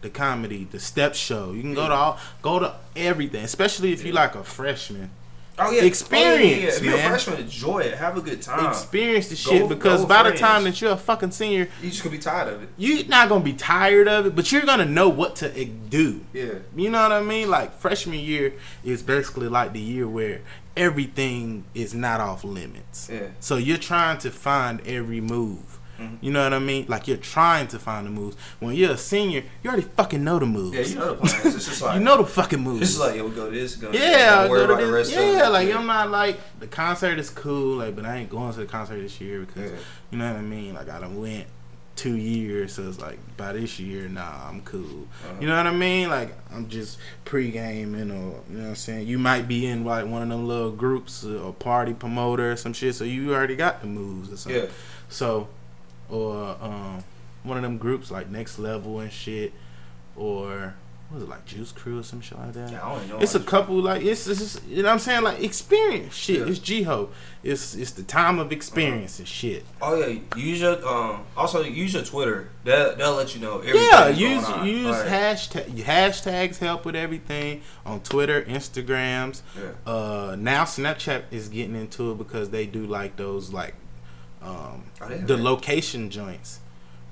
[0.00, 1.52] The comedy, the step show.
[1.52, 5.10] You can go to all, go to everything, especially if you like a freshman.
[5.60, 6.76] Oh, oh yeah, Experience, oh, yeah, yeah.
[6.76, 7.08] If you're a man.
[7.10, 7.94] freshman, enjoy it.
[7.98, 8.66] Have a good time.
[8.70, 11.90] Experience the Go- shit because go by the time that you're a fucking senior, you
[11.90, 12.68] just gonna be tired of it.
[12.76, 16.20] you're not gonna be tired of it, but you're gonna know what to do.
[16.32, 16.54] Yeah.
[16.76, 17.50] You know what I mean?
[17.50, 20.42] Like freshman year is basically like the year where
[20.76, 23.10] everything is not off limits.
[23.12, 23.28] Yeah.
[23.40, 25.77] So you're trying to find every move.
[25.98, 26.18] Mhm.
[26.20, 26.86] You know what I mean?
[26.88, 28.36] Like you're trying to find the moves.
[28.60, 30.76] When you're a senior, you already fucking know the moves.
[30.76, 31.56] Yeah, you know the plans.
[31.56, 32.80] It's just like you know the fucking moves.
[32.80, 34.28] This is like, yeah, we go to this, go to yeah, that.
[34.28, 37.78] I'll Don't worry go to this- yeah, like I'm not like the concert is cool,
[37.78, 39.76] like, but I ain't going to the concert this year because Yeah.
[40.10, 40.74] you know what I mean.
[40.74, 41.46] Like I done went
[41.96, 45.08] two years, so it's like by this year, nah, I'm cool.
[45.24, 45.34] Uh-huh.
[45.40, 46.08] You know what I mean?
[46.08, 49.08] Like I'm just pre-gaming, or you know what I'm saying.
[49.08, 52.56] You might be in like one of them little groups uh, or party promoter or
[52.56, 54.62] some shit, so you already got the moves or something.
[54.62, 54.68] Yeah.
[55.08, 55.48] So,
[56.10, 57.04] or um,
[57.42, 59.52] one of them groups like Next Level and shit,
[60.16, 60.74] or
[61.08, 62.70] what was it like Juice Crew or some shit like that?
[62.70, 63.18] Yeah, I don't know.
[63.18, 66.40] It's a couple like it's, it's just, you know what I'm saying like experience shit.
[66.40, 66.46] Yeah.
[66.48, 67.08] It's G-Ho.
[67.42, 69.64] It's it's the time of experience and shit.
[69.80, 71.24] Oh yeah, use your um.
[71.34, 72.50] Also use your Twitter.
[72.64, 73.88] They'll they'll let you know everything.
[73.90, 79.40] Yeah, use use Like, hashtag hashtags help with everything on Twitter, Instagrams.
[79.56, 79.90] Yeah.
[79.90, 83.74] Uh, now Snapchat is getting into it because they do like those like
[84.42, 85.36] um Oh, the that.
[85.38, 86.60] location joints,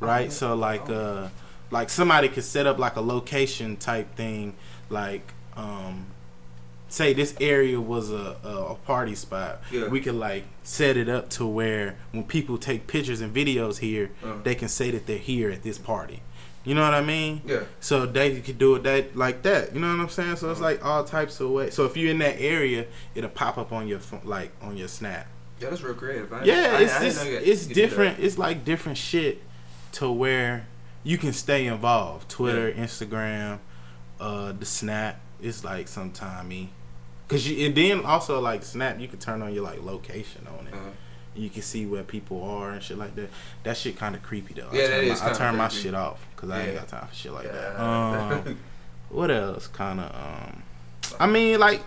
[0.00, 0.24] right?
[0.26, 0.30] yeah.
[0.30, 0.94] So like Oh.
[0.94, 1.28] uh
[1.70, 4.54] like somebody could set up like a location type thing,
[4.90, 6.06] like um
[6.88, 9.60] say this area was a, a, a party spot.
[9.72, 9.88] Yeah.
[9.88, 14.10] We could like set it up to where when people take pictures and videos here,
[14.24, 14.34] Uh.
[14.44, 16.22] they can say that they're here at this party.
[16.64, 17.42] You know what I mean?
[17.46, 17.62] Yeah.
[17.80, 19.72] So they could do it that like that.
[19.74, 20.36] You know what I'm saying?
[20.36, 21.74] So it's like all types of ways.
[21.74, 24.88] So if you're in that area, it'll pop up on your phone, like on your
[24.88, 25.26] snap.
[25.60, 26.32] Yeah, that's real creative.
[26.32, 27.74] I, Yeah, I, it's I didn't just know you- it's that.
[27.74, 28.18] different.
[28.20, 29.42] It's like different shit
[29.92, 30.66] to where
[31.02, 32.28] you can stay involved.
[32.28, 33.58] Twitter, Instagram,
[34.20, 35.20] uh, the Snap.
[35.40, 36.68] It's like sometimey.
[37.28, 40.66] Cause you and then also like Snap, you can turn on your like location on
[40.68, 40.74] it.
[40.74, 40.90] Uh-huh.
[41.34, 43.28] You can see where people are and shit like that.
[43.64, 44.68] That shit kind of creepy though.
[44.72, 47.14] Yeah, I turn, my, I turn my shit off because I ain't got time for
[47.14, 47.52] shit like Yeah.
[47.52, 47.80] that.
[47.80, 48.58] Um,
[49.10, 49.66] what else?
[49.66, 50.14] Kind of.
[50.14, 50.62] Um,
[51.20, 51.82] I mean, like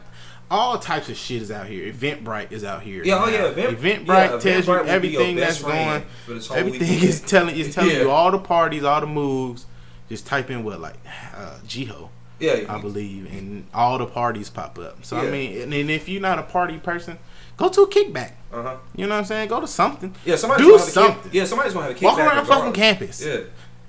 [0.52, 1.92] all types of shit is out here.
[1.92, 3.04] Eventbrite is out here.
[3.04, 6.04] Yeah, oh yeah, Event, Eventbrite yeah, tells Eventbrite you everything that's going.
[6.26, 7.04] For this whole Everything weekend.
[7.04, 8.00] is telling is telling Yeah.
[8.02, 9.66] you all the parties, all the moves.
[10.10, 10.96] Just type in what like
[11.38, 12.10] uh, G-Ho,
[12.40, 15.06] Yeah, I believe, and all the parties pop up.
[15.06, 17.20] So I mean, and, and if you're not a party person,
[17.58, 18.32] go to a kickback.
[18.52, 18.78] uh huh.
[18.96, 19.50] You know what I'm saying?
[19.50, 20.16] Go to something.
[20.26, 21.32] Yeah, somebody's Do gonna have a something.
[21.32, 22.04] Yeah, somebody's gonna have a kickback.
[22.04, 23.24] Walk around fucking campus.
[23.24, 23.42] Yeah,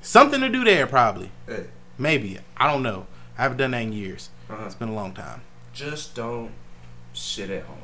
[0.03, 1.31] Something to do there probably.
[1.49, 1.61] yeah.
[1.97, 3.07] Maybe I don't know.
[3.39, 4.29] I haven't done that in years.
[4.51, 4.63] Uh-huh.
[4.67, 5.41] It's been a long time.
[5.73, 6.51] Just don't
[7.13, 7.77] sit at home.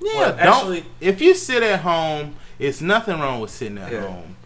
[0.00, 0.40] Yeah, Well, don't.
[0.40, 4.02] actually- if you sit at home, it's nothing wrong with sitting at Yeah.
[4.02, 4.36] home.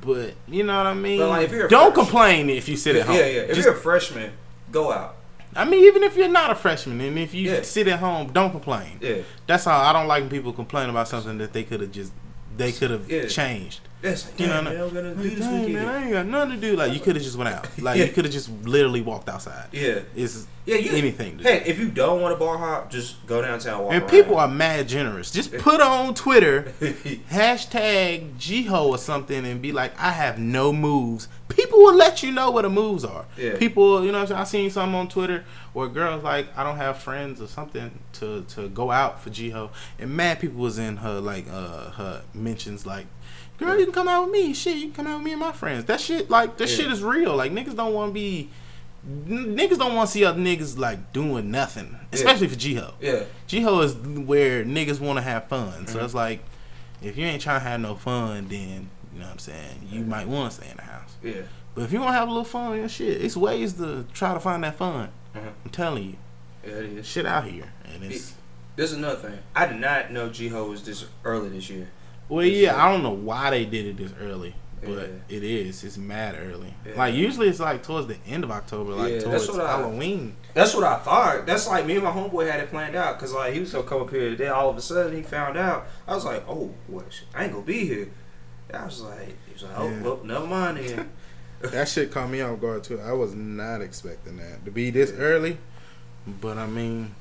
[0.00, 1.20] But you know what I mean.
[1.28, 3.16] Like, if you're a don't fresh- complain if you sit at home.
[3.16, 3.40] yeah, yeah.
[3.42, 4.32] If Just- you're a freshman,
[4.70, 5.16] go out.
[5.54, 7.62] I mean, even if you're not a freshman and if you Yeah.
[7.62, 8.98] sit at home, don't complain.
[9.00, 9.16] Yeah,
[9.46, 12.12] That's how I don't like when people complain about something that they could have just
[12.56, 13.26] they could have Yeah.
[13.26, 13.80] changed.
[14.02, 15.74] That's like, You know, damn, no- man, we're gonna do Like, this "Dang, weekend.
[15.74, 16.76] man, I ain't got nothing to do.
[16.76, 17.66] Like you could have just went out.
[17.80, 18.04] Like Yeah.
[18.06, 19.68] you could have just literally walked outside.
[19.72, 20.76] Yeah, It's yeah.
[20.76, 21.38] You, anything.
[21.38, 21.48] To do.
[21.48, 23.82] Hey, if you don't want to bar hop, just go downtown.
[23.84, 24.10] Walk And around.
[24.10, 25.30] people are mad generous.
[25.30, 26.72] Just put on Twitter
[27.32, 31.28] hashtag G-Ho or something and be like, I have no moves.
[31.48, 33.26] People will let you know what the moves are.
[33.36, 33.56] Yeah.
[33.56, 34.40] People, you know what I'm saying?
[34.40, 38.42] I seen something on Twitter where girls like, I don't have friends or something to,
[38.50, 39.70] to go out for G-Ho.
[39.98, 43.06] And mad people was in her like uh her mentions like
[43.62, 44.52] Girl, you can come out with me.
[44.54, 45.84] Shit, you can come out with me and my friends.
[45.86, 46.76] That shit, like, that Yeah.
[46.76, 47.34] shit is real.
[47.36, 48.50] Like, niggas don't want to be,
[49.28, 52.94] niggas don't want to see other niggas like doing nothing, especially for G-Ho.
[53.00, 55.86] yeah, G-Ho is where niggas want to have fun.
[55.86, 56.04] So Mhm.
[56.04, 56.44] it's like,
[57.02, 59.88] if you ain't trying to have no fun, then you know what I'm saying.
[59.90, 61.16] You might want to stay in the house.
[61.22, 61.42] yeah.
[61.74, 64.34] But if you want to have a little fun and shit, it's ways to try
[64.34, 65.08] to find that fun.
[65.34, 65.40] Uh-huh.
[65.64, 66.16] I'm telling you,
[66.64, 67.06] Yeah, it is.
[67.06, 68.34] shit out here, and it's
[68.76, 69.38] This is another thing.
[69.54, 71.88] I did not know G-Ho was this early this year.
[72.36, 72.82] Well, yeah.
[72.84, 75.06] I don't know why they did it this early, but Yeah.
[75.36, 75.84] it is.
[75.84, 76.74] It's mad early.
[76.86, 76.94] Yeah.
[76.96, 79.76] Like usually it's like towards the end of October, like Yeah, that's towards what I-
[79.78, 80.36] Halloween.
[80.54, 81.46] That's what I thought.
[81.46, 83.84] That's like me and my homeboy had it planned out because like he was gonna
[83.86, 84.48] come up here today.
[84.48, 85.86] All of a sudden he found out.
[86.08, 87.04] I was like, oh, what?
[87.34, 88.08] I ain't gonna be here.
[88.72, 91.10] I was like, he was like, oh, well, never mind then.
[91.62, 92.98] That shit caught me off guard too.
[93.00, 95.58] I was not expecting that to be this early,
[96.26, 97.14] but I mean,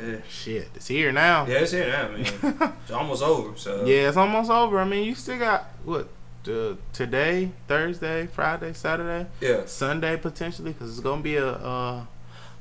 [0.00, 0.16] yeah.
[0.28, 1.46] shit, it's here now.
[1.46, 2.72] yeah, it's here now, man.
[2.82, 3.56] It's almost over.
[3.56, 4.78] So Yeah, it's almost over.
[4.80, 6.08] I mean, you still got what?
[6.48, 12.04] Uh, today, Thursday, Friday, Saturday, yeah, Sunday potentially, because it's gonna be a uh,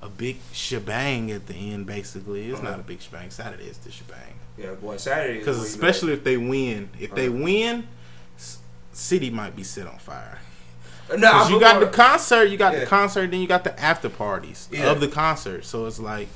[0.01, 1.85] a big shebang at the end.
[1.85, 2.71] Basically, it's Uh-huh.
[2.71, 3.29] not a big shebang.
[3.29, 4.33] Saturday is the shebang.
[4.57, 4.73] yeah.
[4.73, 5.39] Boy, Saturday.
[5.39, 7.43] Because especially if they win, if they Uh-huh.
[7.43, 7.87] win,
[8.91, 10.39] city might be set on fire.
[11.09, 11.19] at.
[11.19, 12.81] No, you got the concert, you got Yeah.
[12.81, 14.91] the concert, then you got the after parties Yeah.
[14.91, 15.63] of the concert.
[15.65, 16.27] So it's like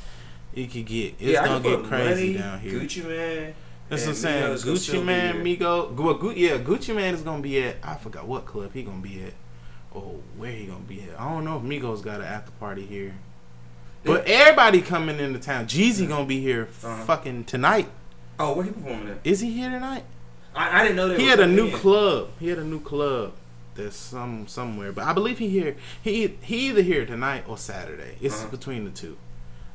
[0.54, 2.74] it could get it's yeah, gonna get crazy Money, down here.
[2.80, 3.54] Gucci Mane.
[3.90, 4.44] That's what I'm saying.
[4.56, 5.36] Migos Gucci Mane.
[5.44, 7.78] Migo, well, Gu- yeah, Gucci Mane is gonna be at.
[7.84, 9.34] I forgot what club he gonna be at,
[9.92, 11.20] or where he gonna be at.
[11.20, 13.16] I don't know if Migos got an after party here,
[14.04, 15.66] but everybody coming into town.
[15.68, 17.04] Jeezy gonna be here, Uh-huh.
[17.06, 17.90] fucking tonight.
[18.40, 19.20] Oh, where he performing at?
[19.24, 20.04] Is he here tonight?
[20.56, 21.20] I, I didn't know that.
[21.20, 22.30] He had a new club.
[22.40, 23.34] He had a new club.
[23.76, 25.76] That's some somewhere, but I believe he here.
[26.02, 28.18] He he either here tonight or Saturday.
[28.22, 28.52] It's Uh-huh.
[28.52, 29.18] between the two.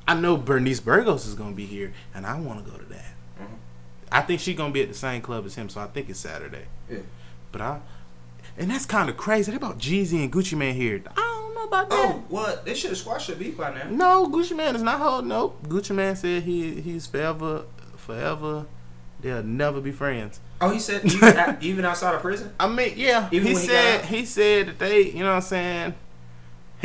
[0.08, 3.14] I know Bernice Burgos is gonna be here, and I want to go to that.
[3.38, 3.46] Uh-huh.
[4.12, 6.20] I think she's gonna be at the same club as him, so I think it's
[6.20, 6.66] Saturday.
[6.88, 6.98] Yeah.
[7.52, 7.80] But I,
[8.56, 9.50] and that's kind of crazy.
[9.50, 11.02] They about Jeezy and Gucci Mane here.
[11.16, 11.98] I don't know about that.
[11.98, 12.64] Oh, what?
[12.64, 13.88] They should have squashed the beef by now.
[13.90, 15.28] No, Gucci Mane is not holding.
[15.28, 15.66] Nope.
[15.66, 17.64] Gucci Mane said he he's forever,
[17.96, 18.66] forever.
[19.20, 20.40] They'll never be friends.
[20.60, 22.52] Oh, he said even, even outside of prison.
[22.60, 23.28] I mean, yeah.
[23.32, 24.06] Even he he said out?
[24.06, 25.94] he said that they, you know what I'm saying.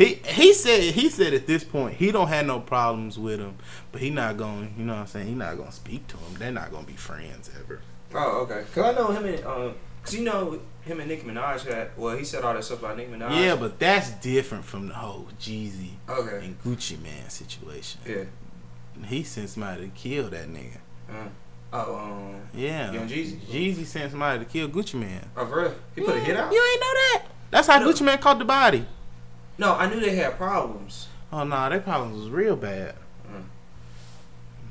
[0.02, 3.56] He he said he said at this point he don't have no problems with him,
[3.90, 4.74] but he not going.
[4.76, 5.26] You know what I'm saying.
[5.28, 6.34] He not gonna speak to him.
[6.38, 7.80] They're not gonna be friends ever.
[8.14, 8.64] Oh, okay.
[8.74, 11.90] Cause I know him and um, cause you know him and Nicki Minaj had.
[11.96, 13.30] Well, he said all that stuff about Nicki Minaj.
[13.40, 16.44] Yeah, but that's different from the whole Jeezy Okay.
[16.46, 18.00] and Gucci Mane situation.
[18.06, 18.24] Yeah.
[19.06, 20.78] He sent somebody to kill that nigga.
[21.10, 21.14] Uh,
[21.72, 22.92] oh, um, Yeah.
[22.92, 23.38] Young Jeezy?
[23.40, 25.24] Jeezy sent somebody to kill Gucci Mane.
[25.36, 25.74] oh, for real?
[25.94, 26.52] He put a hit out.
[26.52, 27.22] You ain't know that?
[27.50, 27.88] That's how No.
[27.90, 28.86] Gucci Mane caught the body.
[29.62, 31.06] No, I knew they had problems.
[31.32, 32.96] Oh no, their problems was real bad.
[33.30, 33.44] Mm.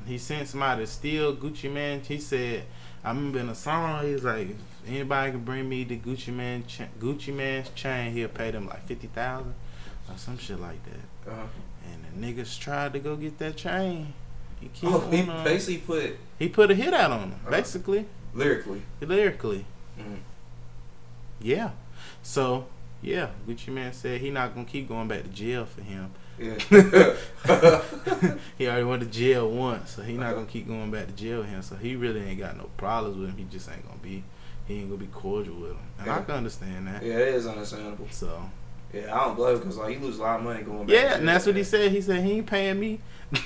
[0.06, 2.02] He sent somebody to steal Gucci Mane.
[2.02, 2.64] He said,
[3.02, 6.64] I remember in a song, he's like, if anybody can bring me the Gucci Mane,
[6.66, 9.54] cha- Gucci Mane's chain, he'll pay them like fifty thousand
[10.10, 11.30] or some shit like that.
[11.32, 11.46] Uh-huh.
[11.90, 14.12] And the niggas tried to go get that chain.
[14.60, 17.32] He keep Oh, he on, uh, basically put he put a hit out on him,
[17.32, 17.50] Uh-huh.
[17.50, 18.82] basically, lyrically.
[19.00, 19.64] lyrically.
[19.98, 20.18] Mhm.
[21.40, 21.70] Yeah.
[22.22, 22.66] So
[23.02, 26.10] yeah, Gucci Mane said he not gonna keep going back to jail for him.
[26.38, 26.54] Yeah.
[28.58, 31.40] he already went to jail once, so he not gonna keep going back to jail
[31.40, 31.62] with him.
[31.62, 33.36] So he really ain't got no problems with him.
[33.36, 34.24] He just ain't gonna be,
[34.66, 37.02] he ain't gonna be cordial with him, and I can understand that.
[37.02, 38.06] yeah, it is understandable.
[38.10, 38.42] So
[38.92, 40.94] Yeah, I don't blame him because like he lose a lot of money going back.
[40.94, 41.90] yeah, and that's what he said.
[41.92, 43.00] He said he ain't paying me.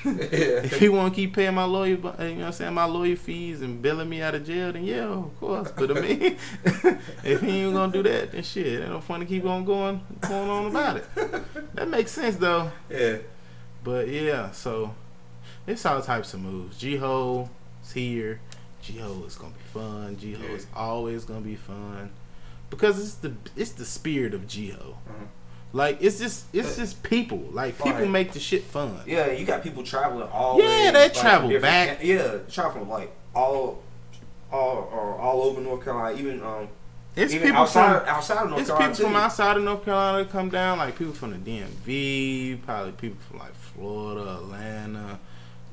[0.05, 3.17] If he want to keep paying my lawyer, you know what I'm saying, my lawyer
[3.17, 5.71] fees and billing me out of jail, then yeah, of course.
[5.71, 6.37] But I mean,
[7.25, 10.01] if he ain't gonna do that, then shit, ain't no fun to keep on going,
[10.29, 11.05] going on about it.
[11.75, 12.71] That makes sense though.
[12.91, 13.19] yeah.
[13.85, 14.95] But yeah, so
[15.67, 16.79] it's all types of moves.
[16.79, 17.49] G Ho
[17.85, 18.41] is here.
[18.83, 20.17] G Ho is gonna be fun.
[20.19, 20.55] G Ho Yeah.
[20.57, 22.11] is always gonna be fun
[22.71, 24.97] because it's the it's the spirit of G Ho.
[25.09, 25.25] Uh-huh.
[25.77, 27.39] Like it's just it's just people.
[27.53, 28.09] Like people Right.
[28.11, 28.99] make the shit fun.
[29.07, 30.59] Yeah, you got people traveling all.
[30.59, 32.03] Yeah, ways, they like, travel back.
[32.03, 33.83] Yeah, travel from like all,
[34.51, 36.69] all or all over North Carolina, even um,
[37.15, 39.13] It's even people outside from outside of North it's Carolina people too.
[39.13, 40.79] from outside of North Carolina that come down.
[40.79, 45.19] Like people from the DMV, probably people from like Florida, Atlanta,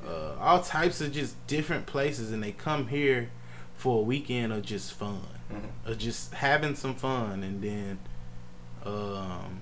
[0.06, 3.30] uh, all types of just different places, and they come here
[3.78, 5.22] for a weekend of just fun.
[5.52, 5.92] Mhm.
[5.92, 8.00] of just having some fun and then
[8.86, 9.60] um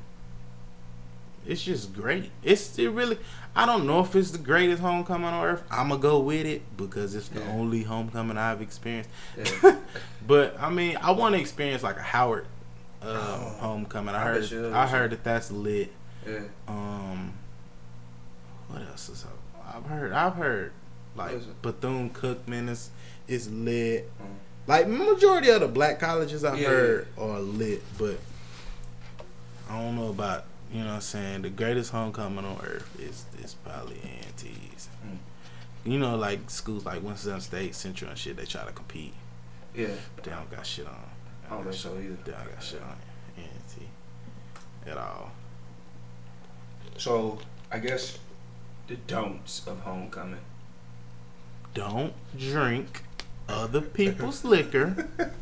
[1.45, 3.17] it's just great it's it really
[3.55, 6.61] i don't know if it's the greatest homecoming on earth i'm gonna go with it
[6.77, 7.49] because it's the Yeah.
[7.51, 9.77] only homecoming i've experienced Yeah.
[10.27, 12.45] but i mean i want to experience like a howard
[13.01, 15.91] um, Oh, homecoming i I heard you i heard that that's lit
[16.27, 16.41] yeah.
[16.67, 17.33] um
[18.67, 20.71] what else is up i've heard i've heard
[21.15, 21.61] like What is it?
[21.63, 22.91] bethune cookman is
[23.27, 24.27] is lit Mhm.
[24.67, 26.67] like majority of the black colleges I've Yeah.
[26.69, 28.19] heard are lit, but
[29.69, 31.41] I don't know about you know what I'm saying.
[31.43, 34.89] The greatest homecoming on earth is is probably A&T's.
[35.05, 35.17] Mm.
[35.91, 38.37] You know, like schools like Winston State, Central, and shit.
[38.37, 39.13] They try to compete,
[39.75, 39.87] Yeah.
[40.15, 40.95] but they don't got shit on.
[41.49, 42.17] I don't think so either.
[42.23, 42.95] They don't got shit on
[43.37, 43.85] A&T
[44.89, 45.31] at all.
[46.97, 47.39] So
[47.71, 48.17] I guess
[48.87, 50.39] the don'ts of homecoming.
[51.73, 53.03] Don't drink
[53.49, 55.07] other people's liquor.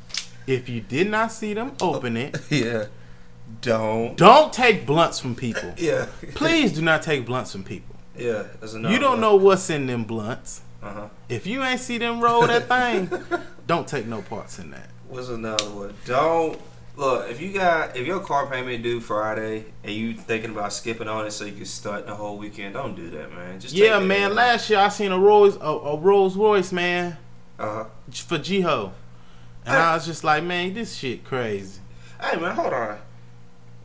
[0.47, 2.85] If you did not see them open it, Yeah.
[3.61, 4.15] Don't.
[4.15, 5.73] don't take blunts from people.
[5.77, 6.07] Yeah.
[6.35, 7.95] Please do not take blunts from people.
[8.17, 8.43] Yeah.
[8.73, 10.61] You don't know what's in them blunts.
[10.83, 11.07] Uh huh.
[11.27, 13.09] If you ain't see them roll that thing,
[13.67, 14.89] don't take no parts in that.
[15.09, 15.93] What's another one?
[16.05, 16.59] Don't
[16.95, 21.07] look if you got if your car payment due Friday and you thinking about skipping
[21.07, 22.75] on it so you can start the whole weekend.
[22.75, 23.59] Don't do that, man.
[23.59, 24.35] Just yeah, man.
[24.35, 27.17] Last year I seen a Rolls a, a Rolls Royce man
[27.57, 27.85] Uh huh.
[28.11, 28.93] for G-Ho,
[29.65, 31.79] and I was just like, man, this shit crazy.
[32.21, 32.99] Hey man, hold on.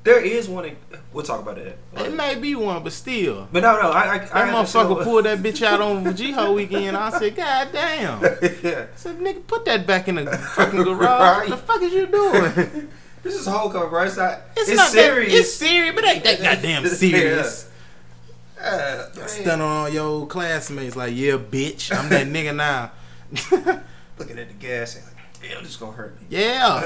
[0.04, 0.76] There is one.
[1.14, 1.78] We'll talk about that.
[1.96, 3.90] It may be one, but still, But no, no.
[3.90, 6.94] I, I, that I motherfucker pulled that bitch out on G-Ho weekend.
[6.96, 8.20] I said, God damn.
[8.22, 8.86] yeah.
[8.92, 11.00] I said, nigga, put that back in the fucking garage.
[11.08, 11.48] Right.
[11.48, 12.88] What the fuck is you doing?
[13.24, 14.02] This is homecoming, bro.
[14.02, 14.40] It's not.
[14.54, 15.32] It's, It's, not serious.
[15.32, 17.70] That, it's serious, but ain't that goddamn serious.
[18.60, 19.28] Uh, yeah, man.
[19.28, 22.90] Stun on all your old classmates like, yeah, bitch, I'm that nigga now.
[24.18, 26.26] Looking at the gas and like, damn, this gonna hurt me.
[26.28, 26.82] yeah.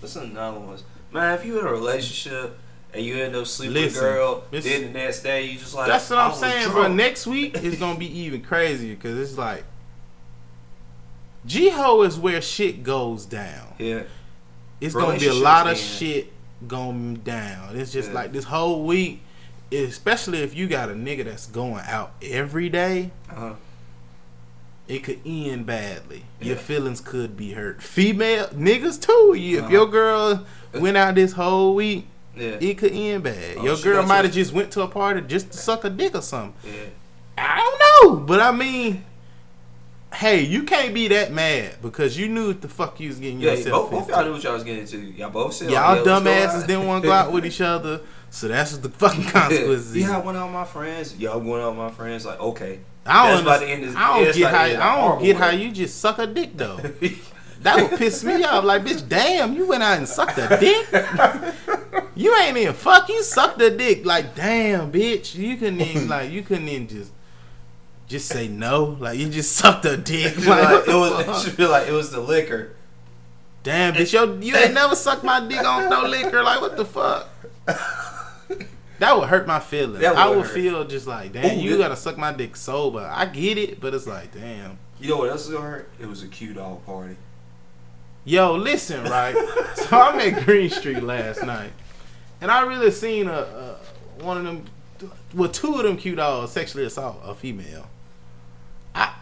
[0.00, 0.78] What's another one?
[1.12, 2.58] Man, if you in a relationship
[2.94, 5.74] and you end up sleeping with a girl, this- then the next day you just
[5.74, 6.74] like That's what I'm saying, drunk.
[6.74, 6.88] bro.
[6.92, 9.64] Next week is gonna be even crazier because it's like
[11.44, 13.74] G Ho is where shit goes down.
[13.78, 14.02] Yeah,
[14.80, 16.32] It's gonna be a lot of shit
[16.66, 17.76] going down.
[17.76, 18.14] It's just Yeah.
[18.14, 19.20] like this whole week,
[19.72, 23.10] especially if you got a nigga that's going out every day.
[23.30, 23.54] uh-huh.
[24.88, 26.24] It could end badly.
[26.40, 27.82] Your feelings could be hurt.
[27.82, 29.34] Female niggas too.
[29.38, 29.72] You, If Uh-huh.
[29.72, 33.56] your girl went out this whole week, yeah, it could end bad.
[33.58, 36.14] Oh, your girl might have just went to a party just to suck a dick
[36.14, 36.54] or something.
[36.64, 36.84] yeah.
[37.38, 39.04] I don't know, but I mean,
[40.14, 43.40] hey, you can't be that mad because you knew what the fuck you was getting
[43.40, 44.12] Yeah, yourself both, both into.
[44.12, 44.98] y'all knew what y'all was getting into.
[44.98, 48.00] Y'all both said, Y'all like, yeah, dumbasses didn't want to go out with each other,
[48.30, 49.96] so that's what the fucking consequences.
[49.96, 51.16] yeah, I went out with my friends.
[51.18, 52.26] Y'all going out with my friends.
[52.26, 52.80] Like, okay.
[53.04, 55.50] I don't, about to understand- end this- I don't get how I don't get how
[55.50, 56.78] you just suck a dick though.
[57.62, 58.64] That would piss me off.
[58.64, 60.84] Like, bitch, damn, you went out and sucked a dick.
[62.16, 63.08] You ain't even fuck.
[63.08, 64.04] You sucked a dick.
[64.04, 67.12] Like, damn, bitch, you couldn't even like you couldn't even just
[68.08, 68.96] just say no.
[68.98, 70.36] Like, you just sucked a dick.
[70.44, 71.20] Like, it was.
[71.44, 72.72] It should be like it was the liquor.
[73.62, 76.42] damn, bitch, yo, you ain't never sucked my dick on no liquor.
[76.42, 77.28] Like, what the fuck?
[79.02, 79.98] That would hurt my feelings.
[79.98, 80.54] That I would would hurt.
[80.54, 83.10] feel just like, damn, Ooh, you gotta suck my dick sober.
[83.12, 84.78] I get it, but it's like, damn.
[85.00, 85.90] You know what else is gonna hurt?
[86.00, 87.16] It was a Q dog party.
[88.24, 89.34] Yo, listen, right?
[89.74, 91.72] so I'm at Green Street last night,
[92.40, 93.76] and I really seen a, a
[94.22, 94.64] one of them,
[95.34, 97.88] well, two of them Q dogs sexually assault a female.
[98.94, 99.14] I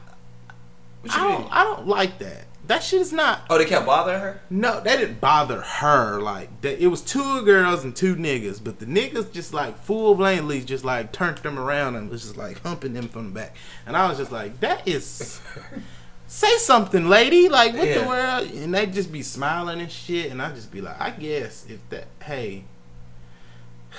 [1.01, 1.41] What you I mean?
[1.41, 2.45] don't I don't like that.
[2.71, 3.43] That shit is not.
[3.51, 4.41] Oh, they kept bothering her.
[4.49, 6.21] No, that didn't bother her.
[6.21, 10.15] Like that, it was two girls and two niggas, but the niggas just like full
[10.15, 13.57] blatantly just like turned them around and was just like humping them from the back,
[13.87, 15.41] and I was just like, that is.
[16.29, 17.49] Say something, lady.
[17.49, 18.03] Like what Yeah.
[18.03, 18.51] the world?
[18.53, 21.81] And they just be smiling and shit, and I just be like, I guess if
[21.91, 22.63] that, hey,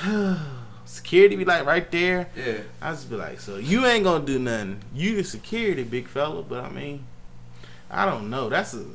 [0.85, 2.29] security be like right there.
[2.37, 2.59] Yeah.
[2.81, 4.81] I just be like, so you ain't gonna do nothing.
[4.95, 6.41] You the security, big fella.
[6.41, 7.05] But I mean,
[7.91, 8.49] I don't know.
[8.49, 8.85] That's a,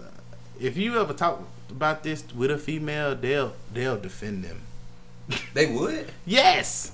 [0.58, 4.62] if you ever talk about this with a female, they'll they'll defend them.
[5.54, 6.10] They would.
[6.24, 6.92] Yes.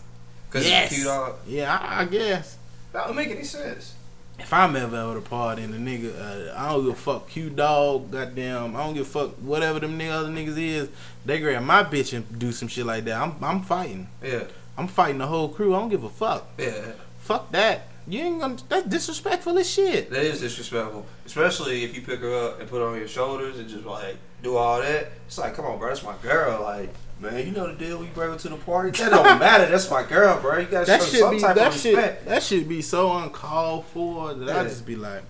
[0.51, 0.95] Cause yes.
[0.95, 1.37] Q dog.
[1.47, 2.59] Yeah, I, I guess.
[2.93, 3.95] That don't make any sense.
[4.39, 7.29] If I'm ever at a party and a nigga, uh, I don't give a fuck,
[7.29, 10.89] Q dog, goddamn, I don't give a fuck, whatever them nigga, other niggas is,
[11.25, 13.21] they grab my bitch and do some shit like that.
[13.21, 14.09] I'm I'm fighting.
[14.23, 14.45] Yeah.
[14.77, 15.75] I'm fighting the whole crew.
[15.75, 16.49] I don't give a fuck.
[16.59, 16.93] Yeah.
[17.21, 17.89] Fuck that.
[18.07, 18.57] You ain't gonna.
[18.69, 20.11] That's disrespectful as shit.
[20.11, 23.59] That is disrespectful, especially if you pick her up and put her on your shoulders
[23.59, 25.13] and just like do all that.
[25.27, 26.63] It's like, come on, bro, that's my girl.
[26.63, 26.91] Like,
[27.21, 27.99] man, you know the deal.
[27.99, 28.91] We bring her to the party.
[29.03, 29.67] That don't matter.
[29.71, 30.59] That's my girl, bro.
[30.59, 32.27] You gotta that show should some be type that of should respect.
[32.27, 34.69] that should be so uncalled for that I Yeah.
[34.69, 35.23] just be like,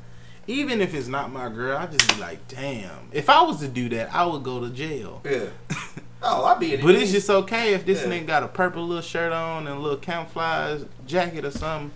[0.47, 3.09] even if it's not my girl, I just be like, damn.
[3.13, 5.21] If I was to do that, I would go to jail.
[5.25, 5.47] Yeah.
[6.25, 6.81] Oh, I'd be in.
[6.83, 8.11] But it's just okay if this Yeah.
[8.11, 11.91] nigga got a purple little shirt on and a little camouflage jacket or something.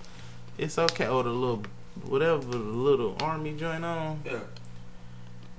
[0.59, 1.07] It's okay.
[1.09, 1.62] Or the little
[2.04, 4.22] whatever the little army joint on.
[4.24, 4.40] Yeah.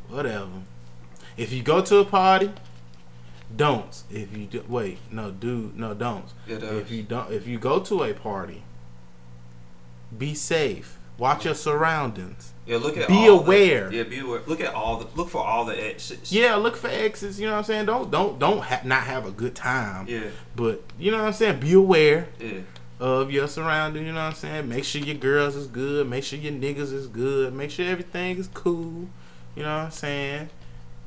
[0.09, 0.49] Whatever.
[1.35, 2.51] If you go to a party,
[3.55, 4.03] don't.
[4.09, 6.25] If you do, wait, no, do no, don't.
[6.47, 6.71] Yeah, does.
[6.81, 8.63] If you don't, if you go to a party,
[10.17, 10.97] be safe.
[11.17, 12.53] Watch your surroundings.
[12.67, 13.91] Yeah, look at Be all the- aware.
[13.91, 14.41] yeah, be aware.
[14.45, 16.31] Look at all the look for all the exits.
[16.31, 17.39] Yeah, look for exits.
[17.39, 17.85] You know what I'm saying?
[17.87, 20.05] Don't don't don't ha- not have a good time.
[20.07, 20.29] Yeah.
[20.55, 21.59] But you know what I'm saying?
[21.59, 22.59] Be aware Yeah.
[22.99, 24.05] Of your surroundings.
[24.05, 24.69] You know what I'm saying?
[24.69, 26.07] Make sure your girls is good.
[26.07, 27.53] Make sure your niggas is good.
[27.53, 29.07] Make sure everything is cool.
[29.55, 30.49] You know what I'm saying?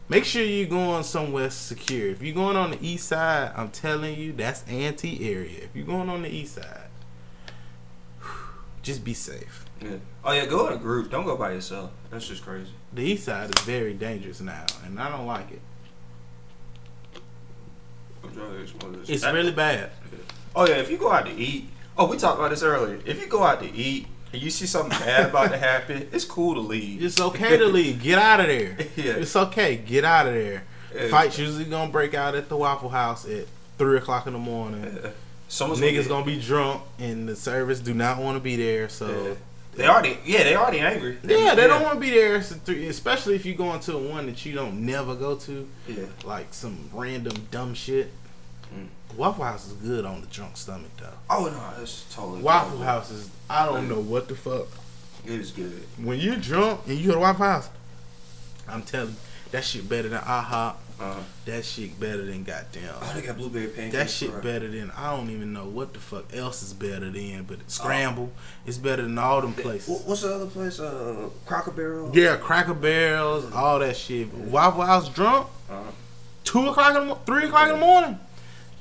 [0.08, 2.08] Make sure you're going somewhere secure.
[2.08, 5.58] If you're going on the east side, I'm telling you, that's anti area.
[5.62, 6.88] If you're going on the east side,
[8.82, 9.64] just be safe.
[9.80, 9.96] Yeah.
[10.24, 11.10] Oh yeah, go in a group.
[11.10, 11.92] Don't go by yourself.
[12.10, 12.72] That's just crazy.
[12.92, 15.62] The east side is very dangerous now, and I don't like it.
[19.08, 19.90] It's really bad.
[20.54, 21.70] Oh yeah, if you go out to eat.
[22.00, 22.98] Oh, we talked about this earlier.
[23.04, 26.24] If you go out to eat and you see something bad about to happen, it's
[26.24, 27.02] cool to leave.
[27.04, 28.02] It's okay to leave.
[28.02, 28.78] Get out of there.
[28.96, 29.12] Yeah.
[29.16, 29.76] It's okay.
[29.76, 30.64] Get out of there.
[30.94, 31.08] Yeah.
[31.08, 33.44] Fights usually gonna break out at the Waffle House at
[33.76, 34.98] three o'clock in the morning.
[35.02, 35.10] Yeah.
[35.48, 38.88] Someone's Niggas get- gonna be drunk and the service do not want to be there.
[38.88, 39.34] So Yeah.
[39.74, 41.18] They already, yeah, they already angry.
[41.22, 42.36] yeah, they don't want to be there,
[42.88, 46.90] especially if you go into one that you don't never go to, Yeah, like some
[46.92, 48.10] random dumb shit.
[48.74, 48.88] Mm.
[49.16, 51.08] Waffle House is good on the drunk stomach though.
[51.28, 54.66] Oh no, it's totally Waffle House is I don't know what the fuck.
[55.24, 55.82] It is good.
[56.02, 57.68] When you're drunk and you go to Waffle House,
[58.68, 59.16] I'm telling you,
[59.50, 60.76] that shit better than AHA.
[61.00, 61.18] Uh-huh.
[61.46, 62.94] That shit better than goddamn.
[63.00, 63.94] oh, they got blueberry pancakes.
[63.94, 67.44] That shit better than I don't even know what the fuck else is better than,
[67.44, 68.30] but scramble
[68.66, 70.02] is better than all them places.
[70.04, 70.78] What's the other place?
[70.78, 72.10] Uh, Cracker Barrel.
[72.14, 74.30] Yeah, Cracker Barrels, all that shit.
[74.32, 75.90] Waffle House drunk, Uh-huh.
[76.44, 78.18] two o'clock in the mo- three o'clock in the morning.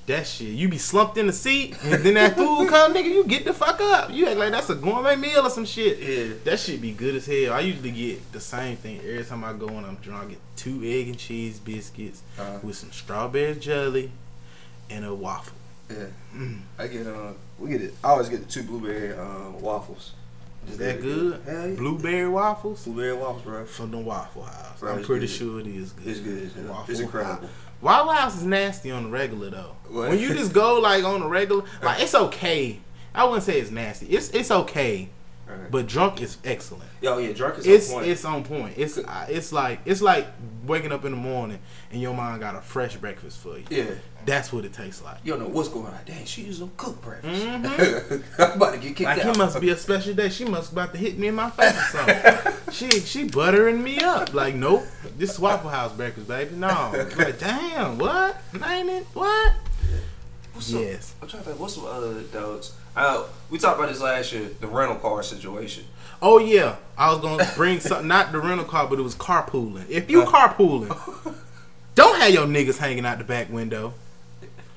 [0.09, 3.23] That shit, you be slumped in the seat, and then that food come, nigga, you
[3.25, 4.09] get the fuck up.
[4.11, 5.99] You act like that's a gourmet meal or some shit.
[5.99, 6.33] yeah.
[6.45, 7.53] That shit be good as hell.
[7.53, 10.23] I usually get the same thing every time I go and I'm drunk.
[10.25, 14.11] I get two egg and cheese biscuits Uh, with some strawberry jelly
[14.89, 15.53] and a waffle.
[15.91, 16.05] yeah.
[16.35, 16.59] Mm.
[16.79, 17.93] I get uh, we get it.
[18.03, 20.13] I always get the two blueberry uh, waffles.
[20.67, 21.39] Is that good?
[21.47, 21.67] Yeah.
[21.77, 23.65] Blueberry waffles Blueberry waffles, bro.
[23.65, 24.79] from the Waffle House.
[24.79, 25.35] Bro, I'm pretty good.
[25.35, 26.07] sure it is good.
[26.07, 26.51] It's good.
[26.57, 26.71] Yeah.
[26.71, 27.47] Waffle It's incredible.
[27.81, 29.75] Waffle House is nasty on the regular though.
[29.89, 30.09] What?
[30.09, 32.79] When you just go like on the regular, like it's okay.
[33.13, 34.05] I wouldn't say it's nasty.
[34.07, 35.09] It's it's okay,
[35.49, 35.71] Alright.
[35.71, 36.83] but drunk is excellent.
[37.01, 38.07] Yo, yeah, drunk is It's on point.
[38.07, 38.73] it's on point.
[38.77, 40.27] It's uh, it's like it's like
[40.65, 41.59] waking up in the morning
[41.91, 43.65] and your mom got a fresh breakfast for you.
[43.69, 43.85] yeah.
[44.29, 45.17] That's what it tastes like.
[45.23, 45.97] You don't know what's going on.
[46.05, 47.43] Dang, she used to cook breakfast.
[47.43, 48.23] Mhm.
[48.39, 49.35] I'm about to get kicked Like out.
[49.35, 50.29] it must be a special day.
[50.29, 52.53] She must about to hit me in my face or something.
[52.71, 54.35] she she buttering me up.
[54.35, 54.83] Like nope,
[55.17, 56.55] this is Waffle House breakfast, baby.
[56.55, 58.37] No, like damn, what?
[58.53, 59.07] Name it?
[59.13, 59.53] What?
[60.53, 60.81] What's up?
[60.81, 61.15] Yes.
[61.21, 61.59] I'm trying to think.
[61.59, 62.73] What's some other dogs?
[62.95, 64.49] Uh, we talked about this last year.
[64.61, 65.85] The rental car situation.
[66.21, 68.07] Oh yeah, I was gonna bring something.
[68.15, 69.89] Not the rental car, but it was carpooling.
[69.89, 70.95] If you carpooling,
[71.95, 73.95] don't have your niggas hanging out the back window.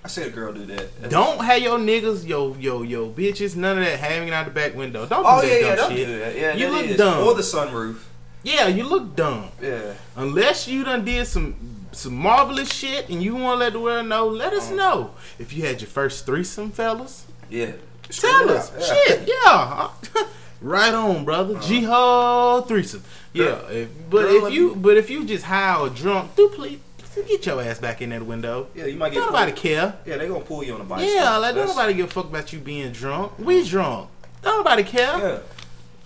[0.05, 1.11] I said a girl do that.
[1.11, 4.75] Don't have your niggas, yo, yo, yo, bitches, none of that hanging out the back
[4.75, 5.07] window.
[5.07, 6.07] Don't Oh do yeah, that yeah, dumb don't shit.
[6.09, 6.37] do that.
[6.37, 6.97] Yeah, You that look is.
[6.97, 7.27] dumb.
[7.29, 7.99] Or the sunroof.
[8.43, 9.49] Yeah, you look dumb.
[9.61, 9.95] Yeah.
[10.17, 11.55] Unless you done did some
[11.93, 14.75] some marvelous shit and you want to let the world know, let us Uh-huh.
[14.75, 15.11] know.
[15.39, 17.73] If you had your first threesome, fellas, Yeah.
[18.11, 18.73] tell us.
[18.77, 18.85] Yeah.
[18.87, 19.89] Shit, yeah.
[20.63, 21.59] right on, brother.
[21.61, 23.05] Jihad threesome.
[23.35, 26.35] Yeah, Girl- if, but girl, if you me- but if you just high or drunk,
[26.35, 26.79] do please
[27.27, 28.69] get your ass back in that window.
[28.75, 29.21] Yeah, you might get.
[29.21, 29.95] Don't nobody care.
[30.07, 31.09] Yeah, they gonna pull you on the bike.
[31.09, 33.39] Yeah, like don't nobody give a fuck about you being drunk.
[33.39, 34.09] We drunk.
[34.43, 35.41] Don't nobody care.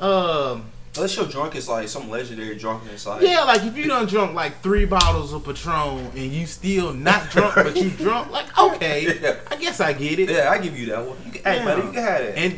[0.01, 0.05] Yeah.
[0.07, 0.65] Um.
[0.97, 3.05] Unless you're drunk, it's like some legendary drunkenness.
[3.05, 6.95] Like, Yeah, like if you done drunk like three bottles of Patron and you still
[6.95, 9.37] not drunk, but you drunk, like okay, Yeah.
[9.51, 10.31] I guess I get it.
[10.31, 11.19] Yeah, I give you that one.
[11.27, 12.39] You can, hey, buddy, you can have that.
[12.39, 12.53] And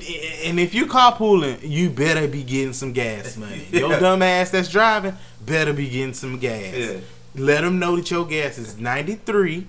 [0.44, 3.66] and if you carpooling, you better be getting some gas money.
[3.72, 3.98] Your Yeah.
[3.98, 6.74] dumb ass that's driving better be getting some gas.
[6.76, 7.00] Yeah.
[7.38, 9.66] Let them know that your gas is ninety three,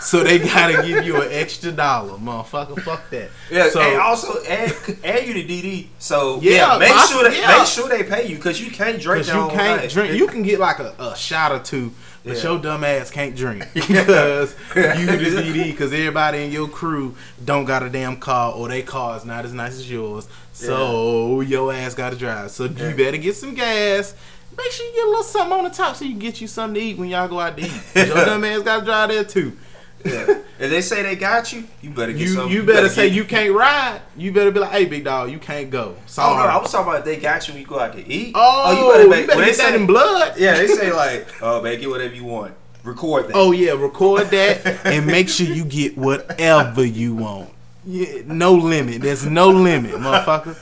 [0.00, 2.80] so they gotta give you an extra dollar, motherfucker.
[2.82, 3.30] Fuck that.
[3.50, 4.74] Yeah, So and also add,
[5.04, 5.88] add you to DD.
[5.98, 7.58] So Yeah, yeah, make poss- sure that yeah.
[7.58, 9.26] make sure they pay you because you can't drink.
[9.26, 10.14] You can't drink.
[10.14, 11.92] You can get like a, a shot or two,
[12.24, 12.42] but Yeah.
[12.44, 15.64] your dumb ass can't drink because you the DD.
[15.72, 19.44] Because everybody in your crew don't got a damn car, or their car is not
[19.44, 20.28] as nice as yours.
[20.52, 22.50] So your ass got to drive.
[22.52, 24.14] So you better get some gas.
[24.56, 26.46] Make sure you get a little something on the top so you can get you
[26.46, 27.72] something to eat when y'all go out to eat.
[27.94, 29.56] your dumb ass got to drive there too.
[30.04, 30.38] Yeah.
[30.58, 32.50] If they say they got you, you better get You some.
[32.50, 34.00] you better say get- you can't ride.
[34.16, 35.96] You better be like, hey, big dog, you can't go.
[36.06, 36.34] Sorry.
[36.34, 38.32] Oh no, I was talking about they got you when you go out to eat.
[38.34, 40.34] Oh, oh you better, make, you better when they get that say, in blood.
[40.38, 42.54] Yeah, they say like, oh man, get whatever you want.
[42.84, 43.36] Record that.
[43.36, 47.50] Oh yeah, record that and make sure you get whatever you want.
[47.84, 49.02] Yeah, no limit.
[49.02, 50.56] There's no limit, motherfucker.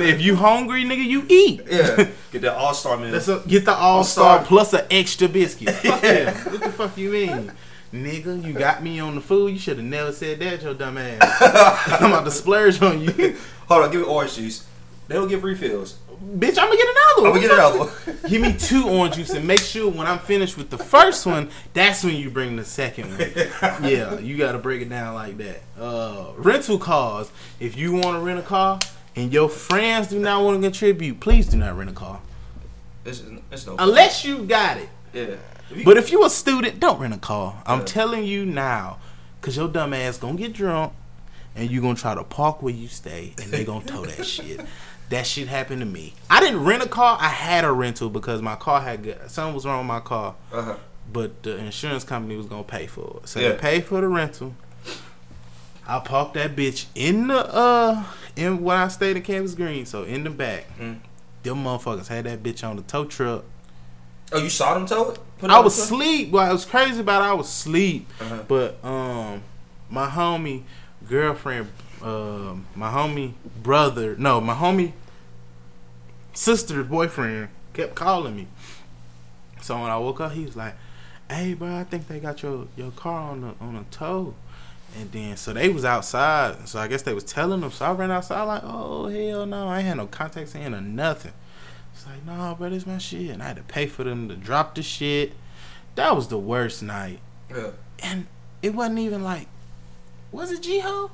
[0.00, 1.62] If you hungry, nigga, you eat.
[1.70, 2.08] yeah.
[2.32, 3.14] Get that all star meal.
[3.14, 5.70] Uh, get the all star plus an extra biscuit.
[5.74, 6.32] Fuck yeah.
[6.50, 7.52] What the fuck you mean?
[7.92, 9.52] Nigga, you got me on the food.
[9.52, 11.22] You should have never said that, your dumb ass.
[12.00, 13.36] I'm about to splurge on you.
[13.68, 14.66] Hold on, give me orange juice.
[15.08, 15.96] They don't give refills.
[16.24, 17.32] Bitch, I'm gonna get another I'm one.
[17.34, 18.18] gonna get another one.
[18.30, 21.50] Give me two orange juice and make sure when I'm finished with the first one,
[21.74, 23.20] that's when you bring the second one.
[23.90, 25.60] yeah, you got to break it down like that.
[25.78, 27.30] Uh, rental cars.
[27.60, 28.80] If you want to rent a car
[29.14, 32.20] and your friends do not want to contribute, please do not rent a car
[33.04, 33.76] It's, it's no.
[33.78, 34.88] unless you got it.
[35.12, 35.36] yeah.
[35.70, 37.62] If But if you a student, don't rent a car.
[37.66, 37.84] I'm Yeah.
[37.86, 38.98] telling you now,
[39.42, 40.92] cause your dumb ass gonna get drunk
[41.54, 44.60] and you gonna try to park where you stay and they gonna tow that shit.
[45.10, 46.14] That shit happened to me.
[46.28, 47.16] I didn't rent a car.
[47.20, 50.34] I had a rental because my car had got, something was wrong with my car,
[50.52, 50.76] uh-huh.
[51.12, 53.28] but the insurance company was gonna pay for it.
[53.28, 53.50] So Yeah.
[53.50, 54.54] they paid for the rental.
[55.86, 58.02] I parked that bitch in the uh
[58.34, 60.64] in when I stayed in Campus Green, so in the back.
[60.78, 60.98] Mm.
[61.44, 63.44] Them motherfuckers had that bitch on the tow truck.
[64.32, 65.20] Oh, you saw them tow it?
[65.38, 66.32] Put I was asleep.
[66.32, 68.08] What I was crazy about it, I was asleep.
[68.20, 68.42] Uh-huh.
[68.48, 69.42] But um,
[69.88, 70.64] my homie
[71.08, 71.68] girlfriend,
[72.06, 73.32] um, my homie
[73.62, 74.92] brother, no, my homie
[76.32, 78.46] sister's boyfriend kept calling me.
[79.62, 80.74] So when I woke up, he was like,
[81.30, 84.34] "Hey, bro, I think they got your your car on the on a tow."
[84.98, 86.68] And then so they was outside.
[86.68, 87.70] So I guess they was telling them.
[87.70, 90.80] So I ran outside like, "Oh hell no, I ain't had no contacts in or
[90.80, 91.32] nothing."
[91.92, 94.36] It's like, "No, bro, this my shit." And I had to pay for them to
[94.36, 95.32] drop the shit.
[95.96, 97.70] That was the worst night Yeah.
[98.02, 98.26] and
[98.62, 99.48] it wasn't even like,
[100.30, 101.10] was it G-Ho?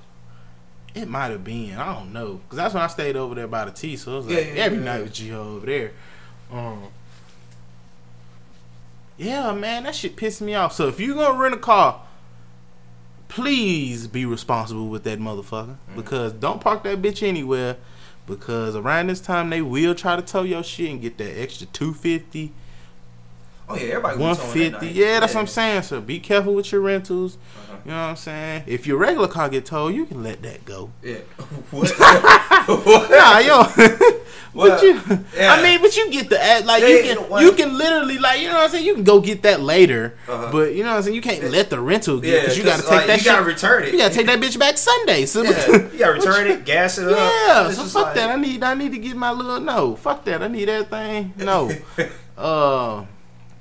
[0.95, 1.75] It might have been.
[1.77, 2.41] I don't know.
[2.45, 3.97] Because that's when I stayed over there by the T.
[3.97, 5.93] So it was like Yeah, yeah, every yeah, night with was over there.
[6.51, 6.89] Um,
[9.17, 10.73] yeah, man, that shit pissed me off.
[10.73, 12.03] So if you're going to rent a car,
[13.29, 15.77] please be responsible with that motherfucker.
[15.77, 15.97] Mm-hmm.
[15.97, 17.77] Because don't park that bitch anywhere.
[18.27, 21.67] Because around this time, they will try to tow your shit and get that extra
[21.69, 22.53] 250
[23.73, 24.17] Oh yeah, everybody.
[24.17, 24.95] that 150 night.
[24.95, 27.77] yeah that's what i'm saying so be careful with your rentals Uh-huh.
[27.85, 30.65] you know what i'm saying if your regular car get towed you can let that
[30.65, 31.17] go Yeah.
[31.71, 31.91] what?
[32.69, 33.11] what?
[33.11, 33.65] nah yo
[34.55, 35.01] Well, but you
[35.35, 35.55] yeah.
[35.55, 38.41] i mean but you get the ad- like Yeah, you can you can literally like
[38.43, 40.51] you know what i'm saying you can go get that later Uh-huh.
[40.53, 42.65] but you know what i'm saying you can't let the rental get Yeah, because you
[42.65, 43.93] gotta take like, that you shit gotta return it.
[43.93, 45.51] you gotta take that bitch back sunday so Yeah,
[45.91, 47.17] you gotta return it, gas it up.
[47.17, 48.29] yeah, so fuck like- that.
[48.31, 49.97] I need I need to get my little no.
[49.97, 50.43] Fuck that.
[50.43, 51.33] I need everything.
[51.39, 51.71] No.
[52.37, 53.05] uh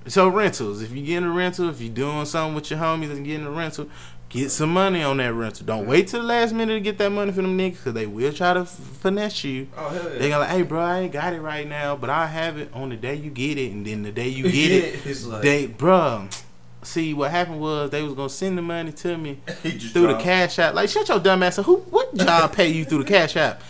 [0.08, 0.82] so rentals.
[0.82, 3.52] If you getting a rental, if you're doing something with your homies and getting a
[3.52, 3.88] rental,
[4.30, 5.66] get some money on that rental.
[5.66, 8.08] Don't wait till the last minute to get that money from them niggas because they
[8.08, 9.68] will try to f- finesse you.
[9.78, 10.20] Oh hell yeah.
[10.20, 12.70] They gonna like, hey bro, I ain't got it right now, but I have it
[12.74, 15.26] on the day you get it, and then the day you get it, Yeah, it's
[15.26, 16.44] like- they, bruh.
[16.84, 20.58] See what happened was they was gonna send the money to me through the cash
[20.58, 20.74] app.
[20.74, 21.68] Like, shut your dumb ass up.
[21.68, 23.62] Who, what job pay you through the cash app?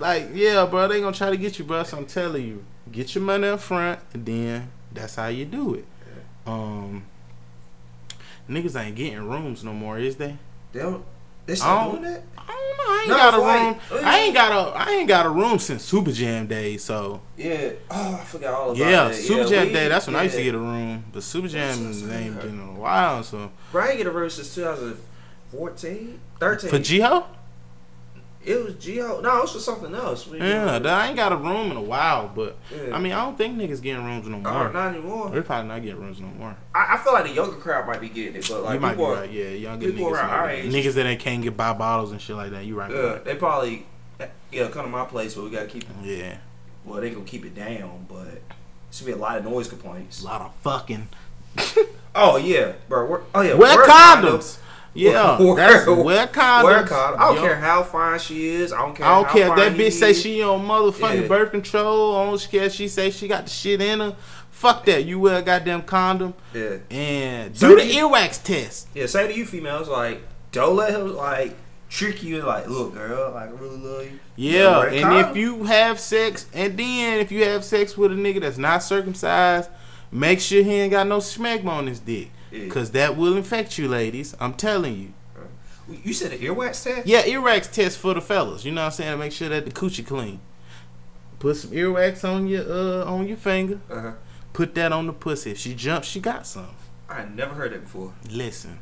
[0.00, 1.82] like, yeah, bro, they gonna try to get you, bro.
[1.84, 5.74] So I'm telling you, get your money up front, and then that's how you do
[5.74, 5.84] it.
[6.46, 7.04] Um,
[8.48, 10.36] niggas ain't getting rooms no more, is they?
[10.72, 11.04] They don't.
[11.46, 12.22] They still doing that?
[12.38, 12.84] I don't know.
[12.84, 14.04] I ain't No, got a like, room.
[14.04, 16.84] I ain't got a I ain't got a room since Super Jam days.
[16.84, 17.70] So Yeah.
[17.90, 19.14] Oh, I forgot all about yeah, that.
[19.14, 19.88] Super yeah, Super Jam we- day.
[19.88, 21.04] That's when I used to get a room.
[21.12, 23.22] But Super Jam ain't been in a while.
[23.24, 26.70] So Bro, I ain't get a room since 2014, 13.
[26.70, 27.26] for G-Ho,
[28.44, 29.20] it was G-Ho.
[29.20, 30.26] No, it was for something else.
[30.26, 32.28] We- yeah, I ain't got a room in a while.
[32.34, 32.94] But Yeah.
[32.96, 34.72] I mean, I don't think niggas getting rooms no Oh, more.
[34.72, 35.30] not anymore.
[35.30, 36.56] They're probably not getting rooms no more.
[36.74, 38.90] I, I feel like the younger crowd might be getting it, but like you might
[38.92, 39.30] be people, are- right.
[39.30, 42.20] Yeah, younger people niggas, around our age- niggas that ain't can't get buy bottles and
[42.20, 42.64] shit like that.
[42.64, 42.90] You right?
[42.90, 43.86] yeah, they probably
[44.50, 45.82] yeah come to my place, but we gotta keep.
[45.84, 45.88] it.
[46.02, 46.36] Yeah,
[46.84, 48.40] Well, they gonna keep it down, but
[48.92, 50.22] gonna be a lot of noise complaints.
[50.22, 51.08] a lot of fucking.
[52.12, 53.06] Oh yeah, bro.
[53.06, 54.58] Wear, oh yeah, Wear condoms.
[54.94, 56.64] Yeah, Wear- that's wear condoms.
[56.64, 57.16] Wear condoms.
[57.18, 57.42] I don't Yo.
[57.42, 58.72] care how fine she is.
[58.72, 59.06] I don't care.
[59.06, 60.20] I don't care if that bitch say is.
[60.20, 61.28] she on motherfucking Yeah.
[61.28, 62.16] birth control.
[62.16, 64.16] I don't care if she say she got the shit in her.
[64.50, 65.04] Fuck that.
[65.04, 68.88] You wear a goddamn condom Yeah, and So do the you- earwax test.
[68.94, 69.06] yeah.
[69.06, 70.20] Say to you females, like,
[70.52, 71.54] don't let him like
[71.88, 72.42] trick you.
[72.42, 74.18] Like, look, girl, like I really love you.
[74.36, 75.30] Yeah, a and condom.
[75.30, 78.82] if you have sex, and then if you have sex with a nigga that's not
[78.82, 79.70] circumcised,
[80.10, 82.30] make sure he ain't got no smegma on his dick.
[82.50, 82.68] Yeah.
[82.68, 84.34] Cause that will infect you, ladies.
[84.40, 85.12] I'm telling you.
[86.04, 87.06] You said an earwax test?
[87.06, 88.64] Yeah, earwax test for the fellas.
[88.64, 89.12] You know what I'm saying?
[89.12, 90.40] To make sure that the coochie clean.
[91.38, 93.80] Put some earwax on your uh on your finger.
[93.90, 94.12] Uh-huh.
[94.52, 95.52] Put that on the pussy.
[95.52, 96.74] If she jumps, she got some.
[97.08, 98.14] I never heard that before.
[98.30, 98.80] Listen,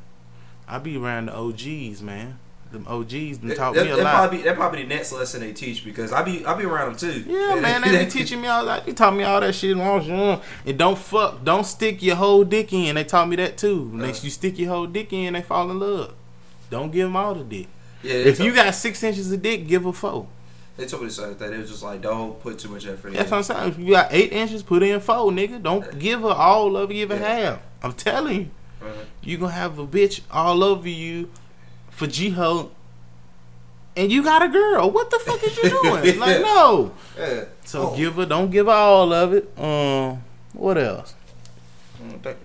[0.66, 2.38] I be around the OGs, man.
[2.70, 4.14] Them OGs That, taught that, me a that lot.
[4.14, 6.98] probably that probably the next lesson they teach because I be I be around them
[6.98, 7.24] too.
[7.26, 8.84] Yeah, man, they be teaching me all that.
[8.84, 10.42] They taught me all that shit when I was young.
[10.66, 12.96] And don't fuck, don't stick your whole dick in.
[12.96, 13.84] They taught me that too.
[13.84, 14.16] When they- Uh.
[14.22, 16.12] you stick your whole dick in, they fall in love.
[16.68, 17.68] Don't give them all the dick.
[18.02, 20.26] Yeah, If you got six inches of dick, give a four.
[20.76, 21.52] they told me the same thing.
[21.54, 23.14] It was just like don't put too much effort in.
[23.14, 23.68] That's what I'm saying.
[23.70, 25.62] If you got eight inches, put in four, nigga.
[25.62, 27.50] Don't give her all of it, give her Yeah.
[27.52, 27.58] half.
[27.82, 28.50] I'm telling you.
[28.82, 28.92] Uh-huh.
[29.22, 31.30] You gonna have a bitch all over you
[31.98, 32.70] for G-Ho
[33.96, 34.90] and you got a girl.
[34.90, 36.18] What the fuck is you doing?
[36.20, 36.92] Like, no.
[37.18, 37.44] Yeah.
[37.64, 37.96] So Oh.
[37.96, 39.58] give her, don't give her all of it.
[39.58, 40.22] Um,
[40.52, 41.14] what else?
[42.02, 42.36] Mm, Don't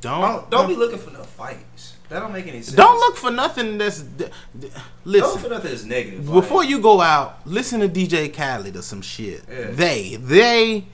[0.00, 1.94] Don't, don't be looking for no fights.
[2.08, 2.76] That don't make any sense.
[2.76, 4.02] don't look for nothing that's.
[4.02, 4.26] d-
[4.58, 6.28] d- Don't look for nothing that's negative.
[6.28, 9.42] like- before you go out, listen to DJ Khaled or some shit.
[9.50, 9.70] Yeah.
[9.70, 10.84] They, they,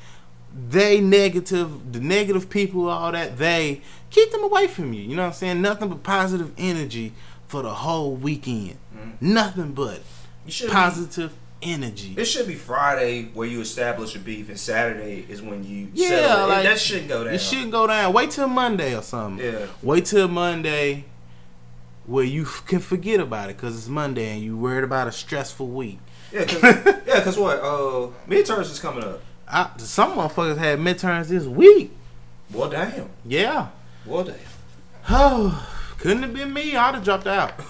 [0.70, 3.36] they negative, the negative people, all that.
[3.38, 5.02] They keep them away from you.
[5.02, 5.60] You know what I'm saying?
[5.60, 7.12] Nothing but positive energy
[7.50, 8.76] for the whole weekend.
[8.96, 9.20] Mhm.
[9.20, 10.00] Nothing but
[10.68, 11.32] positive
[11.62, 12.14] energy.
[12.16, 16.44] It should be Friday where you establish a beef, and Saturday is when you Yeah,
[16.44, 17.34] like, that shouldn't go down.
[17.34, 18.12] It shouldn't go down.
[18.12, 19.44] Wait till Monday or something.
[19.44, 19.66] Yeah.
[19.82, 21.04] Wait till Monday
[22.06, 25.12] where you f- can forget about it because it's Monday and you worried about a
[25.12, 25.98] stressful week.
[26.32, 26.62] Yeah, cause,
[27.06, 27.58] yeah, cause what?
[27.60, 29.20] Uh, midterms is coming up.
[29.48, 31.90] I, some motherfuckers had midterms this week.
[32.52, 33.08] Well, damn.
[33.24, 33.68] Yeah.
[34.06, 34.36] Well, damn.
[35.12, 35.66] Oh,
[36.00, 36.76] couldn't have been me.
[36.76, 37.52] I'd have dropped out.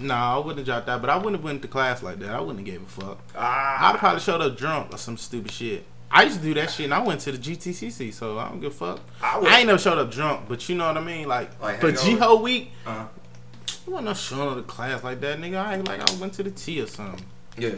[0.00, 2.30] No, I wouldn't have dropped out, but I wouldn't have went to class like that.
[2.30, 3.18] I wouldn't have gave a fuck.
[3.34, 5.84] I'd Ah, have probably showed up drunk or some stupid shit.
[6.08, 8.60] I used to do that shit and I went to the GTCC, so I don't
[8.60, 9.00] give a fuck.
[9.20, 11.26] I I, ain't never showed up drunk, but you know what I mean?
[11.26, 12.06] Like, Like, for hangover?
[12.06, 15.56] G Ho week, uh, I wasn't no showing up to class like that, nigga.
[15.56, 17.24] I ain't like I went to the T or something.
[17.58, 17.70] yeah.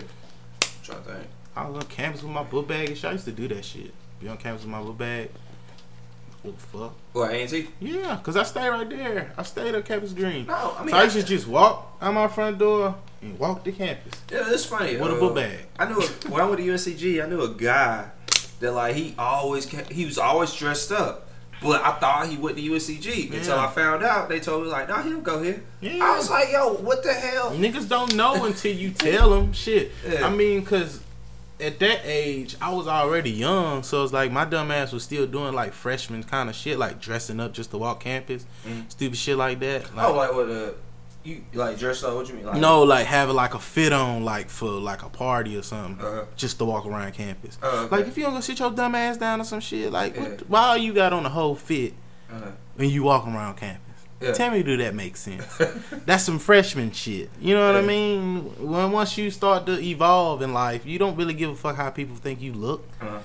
[0.84, 1.26] Trying to think.
[1.56, 3.06] I was on campus with my book bag and shit.
[3.08, 3.94] I used to do that shit.
[4.20, 5.30] Be on campus with my book bag.
[6.42, 6.94] What the fuck?
[7.12, 7.68] What, A&T?
[7.80, 9.32] Yeah, cause I stay right there.
[9.36, 10.46] I stayed at Campus Green.
[10.46, 13.62] No, I mean, so I used to just walk out my front door and walk
[13.64, 14.96] to campus yeah, it's funny.
[14.96, 15.58] with a uh, book bag.
[15.78, 18.10] I knew a, when I went to UNCG, I knew a guy
[18.60, 21.26] that like he always kept, he was always dressed up.
[21.62, 24.30] But I thought he went to UNCG until I found out.
[24.30, 25.62] They told me like, no, he don't go here.
[25.82, 26.02] Yeah.
[26.02, 27.50] I was like, yo, what the hell?
[27.50, 29.92] Niggas don't know until you tell them shit.
[30.08, 30.26] Yeah.
[30.26, 31.00] I mean, cause
[31.60, 35.26] at that age, I was already young, so it's like my dumb ass was still
[35.26, 38.90] doing like freshman kind of shit, like dressing up just to walk campus, Mhm.
[38.90, 39.94] stupid shit like that.
[39.94, 40.48] Like, Oh, like what?
[40.50, 40.70] Uh,
[41.22, 42.14] you like dressed up?
[42.14, 42.46] What you mean?
[42.46, 46.04] Like, no, like having like a fit on, like for like a party or something,
[46.04, 46.24] Uh-huh.
[46.36, 47.58] just to walk around campus.
[47.62, 47.96] Oh, okay.
[47.96, 50.22] Like if you don't go sit your dumb ass down or some shit, like Yeah.
[50.22, 51.92] what, why you got on the whole fit
[52.32, 52.52] Uh-huh.
[52.76, 53.80] when you walk around campus?
[54.20, 54.32] Yeah.
[54.32, 55.56] Tell me, do that make sense?
[56.04, 57.30] That's some freshman shit.
[57.40, 58.42] You know what I mean?
[58.70, 61.88] When once you start to evolve in life, you don't really give a fuck how
[61.90, 62.86] people think you look.
[63.00, 63.18] Uh-huh.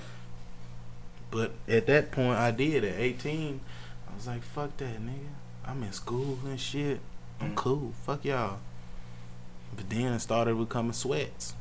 [1.30, 2.82] But at that point, I did.
[2.84, 3.60] At 18,
[4.10, 5.28] I was like, fuck that, nigga.
[5.66, 7.00] I'm in school and shit.
[7.40, 7.56] I'm Mhm.
[7.56, 7.92] cool.
[8.06, 8.58] Fuck y'all.
[9.74, 11.52] But then it started becoming sweats.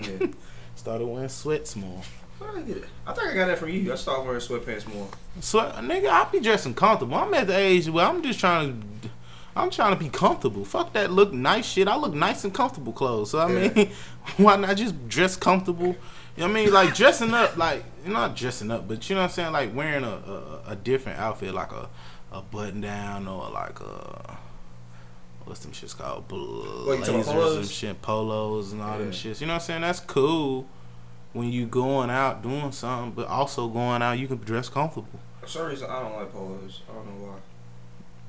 [0.00, 0.26] Yeah.
[0.74, 2.00] Started wearing sweats more.
[2.42, 2.84] Where did I get it?
[3.06, 3.92] I think I got that from you.
[3.92, 5.08] I started wearing sweatpants more.
[5.40, 7.14] So nigga, I be dressing comfortable.
[7.16, 9.08] I'm at the age where I'm just trying to
[9.54, 10.64] I'm trying to be comfortable.
[10.64, 11.86] Fuck that look nice shit.
[11.86, 13.30] I look nice and comfortable clothes.
[13.30, 13.68] So I Yeah.
[13.72, 13.90] mean,
[14.38, 15.88] why not just dress comfortable?
[16.36, 16.72] You know what I mean?
[16.72, 20.04] Like dressing up like not dressing up, but you know what I'm saying, like wearing
[20.04, 21.88] a a, a different outfit like a
[22.32, 24.38] a button down or like a
[25.44, 26.24] what's them shits called?
[26.30, 27.56] What, you talking Blazers polos?
[27.58, 29.12] and shit, polos and all them Yeah.
[29.12, 29.40] shits.
[29.40, 29.80] You know what I'm saying?
[29.82, 30.66] That's cool
[31.32, 35.20] when you going out doing something, but also going out you can dress comfortable.
[35.40, 36.82] For some reason, I don't like polos.
[36.88, 37.36] I don't know why.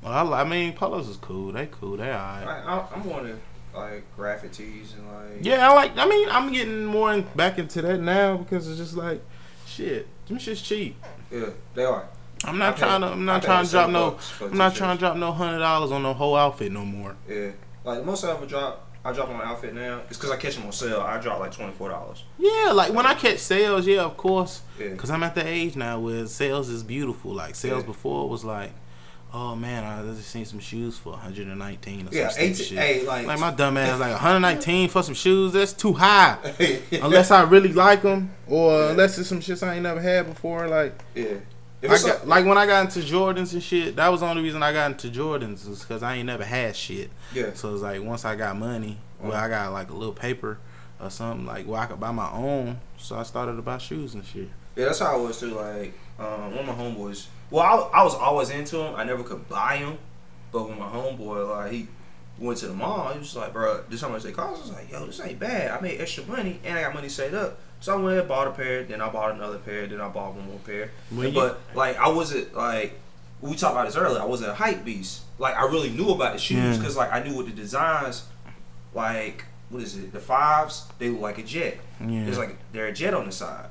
[0.04, 1.52] Well, I, I mean, polos is cool.
[1.52, 1.98] They cool.
[1.98, 2.48] They alright.
[2.48, 3.38] I, I, I'm more into
[3.74, 5.98] like graphic tees and like Yeah, I like.
[5.98, 9.22] I mean, I'm getting more in, back into that now because it's just like,
[9.66, 10.96] shit, them shit's cheap.
[11.32, 12.08] yeah they are.
[12.46, 13.08] I'm not I trying to.
[13.08, 14.18] I'm not pay trying to drop no.
[14.42, 17.16] I'm not trying to drop no hundred dollars on the whole outfit no more.
[17.28, 17.52] Yeah,
[17.84, 18.90] like most of them drop.
[19.06, 20.02] I drop on my outfit now.
[20.10, 21.02] It's because I catch them on sale.
[21.02, 22.24] I drop like twenty four dollars.
[22.40, 24.90] Yeah, like when I catch sales, yeah, of course, Yeah.
[24.90, 27.34] because I'm at the age now where sales is beautiful.
[27.34, 27.88] Like sales Yeah.
[27.88, 28.72] before was like,
[29.34, 32.66] oh man, I just seen some shoes for 119 or Yeah, some eighteen.
[32.66, 32.78] shit.
[32.78, 35.52] Hey, like, Like my dumb ass, like 119 for some shoes.
[35.52, 36.38] That's too high.
[37.02, 38.90] unless I really like them, or Yeah.
[38.92, 40.68] unless it's some shits I ain't never had before.
[40.70, 41.26] Like yeah.
[41.90, 44.72] Got, like when I got into Jordans and shit, that was the only reason I
[44.72, 47.10] got into Jordans was because I ain't never had shit.
[47.34, 50.60] yeah, So it's like once I got money, well, I got like a little paper
[51.00, 52.80] or something like where I could buy my own.
[52.98, 54.50] So I started to buy shoes and shit.
[54.76, 55.48] yeah, that's how I was too.
[55.56, 57.28] Like, um, one of my homeboys.
[57.50, 57.64] Well,
[57.94, 58.96] I, I was always into them.
[58.96, 59.98] I never could buy them,
[60.52, 61.88] but when my homeboy like he
[62.40, 64.72] went to the mall, he was like, "Bro, this how much they cost?" I was
[64.72, 65.72] like, "Yo, this ain't bad.
[65.72, 68.48] I made extra money and I got money saved up." So I went and bought
[68.48, 68.84] a pair.
[68.84, 69.86] Then I bought another pair.
[69.88, 70.92] Then I bought one more pair.
[71.10, 72.98] When you- but like, I wasn't like
[73.42, 74.22] we talked about this earlier.
[74.22, 75.24] I wasn't a hype beast.
[75.38, 76.78] Like, I really knew about the shoes Yeah.
[76.78, 78.24] because like I knew what the designs.
[78.94, 80.14] Like, what is it?
[80.14, 80.86] The fives.
[80.98, 81.78] They look like a jet.
[82.00, 82.24] Yeah.
[82.24, 83.66] There's like they're a jet on the side.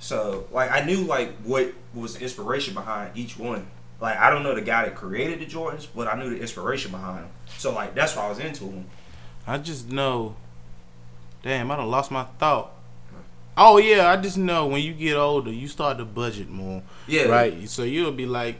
[0.00, 3.68] So like I knew like what was the inspiration behind each one.
[4.00, 6.90] Like I don't know the guy that created the Jordans, but I knew the inspiration
[6.90, 7.30] behind them.
[7.58, 8.86] So like that's why I was into them.
[9.46, 10.34] I just know.
[11.44, 12.72] Damn, I done lost my thought.
[13.56, 16.82] Oh yeah, I just know when you get older, you start to budget more.
[17.06, 17.24] Yeah.
[17.24, 17.68] Right.
[17.68, 18.56] So you'll be like,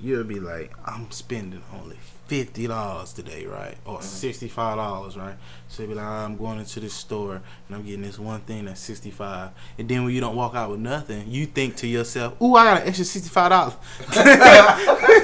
[0.00, 4.02] you'll be like, I'm spending only fifty dollars today, right, or mm-hmm.
[4.02, 5.36] sixty five dollars, right.
[5.68, 8.66] So you'll be like, I'm going into this store and I'm getting this one thing
[8.66, 11.86] that's sixty five, and then when you don't walk out with nothing, you think to
[11.86, 13.74] yourself, Ooh, I got an extra sixty five dollars.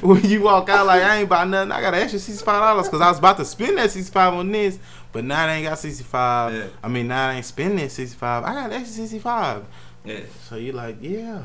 [0.00, 2.60] when you walk out like I ain't buy nothing, I got an extra sixty five
[2.60, 4.78] dollars because I was about to spend that sixty five on this,
[5.12, 6.54] but now I ain't got sixty five.
[6.54, 6.66] Yeah.
[6.82, 8.44] I mean now I ain't spending sixty five.
[8.44, 9.64] I got an extra sixty five.
[10.04, 10.20] Yeah.
[10.48, 11.44] So you like, yeah,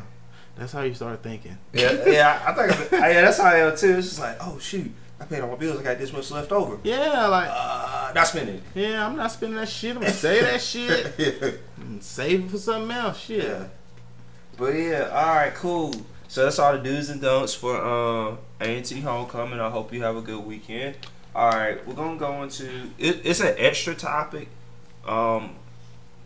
[0.56, 1.58] that's how you start thinking.
[1.74, 2.44] Yeah, yeah.
[2.46, 3.98] I think it- yeah, that's how I am too.
[3.98, 5.80] It's just like, oh shoot, I paid all my bills.
[5.80, 6.78] I got this much left over.
[6.84, 8.62] Yeah, like Uh, not spending.
[8.76, 9.96] yeah, I'm not spending that shit.
[9.96, 11.14] I'm gonna save that shit.
[11.18, 11.52] yeah.
[12.00, 13.20] Save it for something else.
[13.20, 13.44] Shit.
[13.46, 13.66] Yeah.
[14.58, 15.92] But yeah, all right, cool.
[16.32, 19.60] So that's all the do's and don'ts for uh, A&T homecoming.
[19.60, 20.96] I hope you have a good weekend.
[21.36, 24.48] All right, we're gonna go into it, it's an extra topic.
[25.06, 25.56] Um,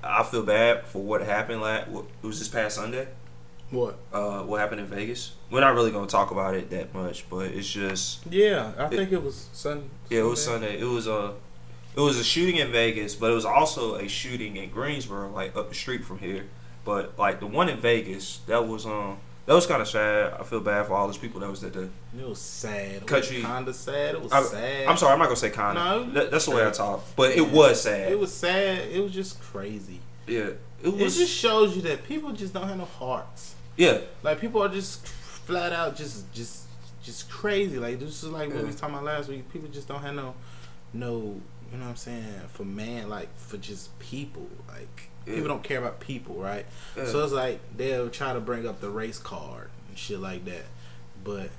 [0.03, 1.61] I feel bad for what happened.
[1.63, 3.07] Last what, it was this past Sunday.
[3.71, 3.97] What?
[4.13, 5.33] Uh, what happened in Vegas?
[5.49, 9.11] We're not really gonna talk about it that much, but it's just Yeah, I think
[9.11, 9.89] it was Sun.
[10.11, 10.79] yeah, it was Sunday.
[10.79, 11.33] It was a
[11.95, 15.55] it was a shooting in Vegas, but it was also a shooting in Greensboro, like
[15.55, 16.45] up the street from here.
[16.83, 20.33] But like the one in Vegas, that was um that was kind of sad.
[20.39, 21.89] I feel bad for all those people that was at the.
[22.17, 22.91] It was sad.
[22.95, 24.15] It Country- kind of sad.
[24.15, 24.87] It was I, sad.
[24.87, 26.09] I'm sorry, I'm not gonna say kind No.
[26.11, 27.03] That, that's the way I talk.
[27.15, 28.11] But it was sad.
[28.11, 28.87] It was sad.
[28.89, 29.99] It was just crazy.
[30.27, 30.49] yeah,
[30.83, 31.15] it was.
[31.17, 33.55] It just shows you that people just don't have no hearts.
[33.77, 36.63] yeah, Like people are just flat out just just
[37.03, 37.77] just crazy.
[37.77, 39.51] Like this is like what we was talking about last week.
[39.53, 40.33] People just don't have no
[40.93, 41.39] no
[41.71, 45.33] you know what I'm saying for man like for just people like Yeah.
[45.35, 46.65] people don't care about people right.
[46.97, 47.05] Yeah.
[47.05, 50.65] So it's like they'll try to bring up the race card and shit like that,
[51.23, 51.49] but.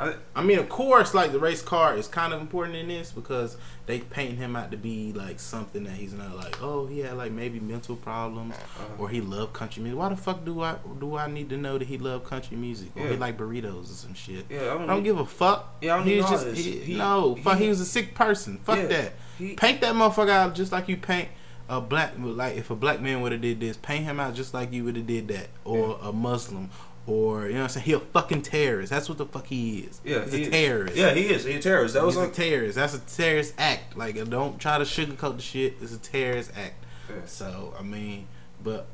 [0.00, 3.10] I- I mean, of course, like the race card is kind of important in this
[3.10, 3.56] because
[3.86, 6.62] they paint him out to be like something that he's not like.
[6.62, 8.84] Oh, he had like maybe mental problems, Uh-huh.
[9.02, 9.98] or he loved country music.
[9.98, 12.90] Why the fuck do I do I need to know that he loved country music
[12.94, 13.18] or he Yeah.
[13.18, 14.46] like burritos or some shit?
[14.48, 14.60] yeah.
[14.60, 15.78] I don't, I don't give a fuck.
[15.80, 17.58] Yeah, I don't he just he, He- no he- fuck.
[17.58, 18.58] He was a sick person.
[18.58, 18.86] Fuck Yeah.
[18.86, 19.12] that.
[19.36, 21.26] He- Paint that motherfucker out just like you paint
[21.68, 24.54] a black like if a black man would have did this, paint him out just
[24.54, 26.70] like you would have did that, or a Muslim.
[27.06, 27.86] Or you know what I'm saying?
[27.86, 28.90] He a fucking terrorist.
[28.90, 29.98] That's what the fuck he is.
[30.04, 30.50] Yeah, he's he a is.
[30.50, 30.96] terrorist.
[30.96, 31.44] Yeah, he is.
[31.44, 31.94] He's a terrorist.
[31.94, 32.76] That was He's a terrorist.
[32.76, 33.96] That's a terrorist act.
[33.96, 35.76] Like, uh, don't try to sugarcoat the shit.
[35.80, 36.84] It's a terrorist act.
[37.08, 37.24] Yeah.
[37.24, 38.28] So, I mean,
[38.62, 38.88] but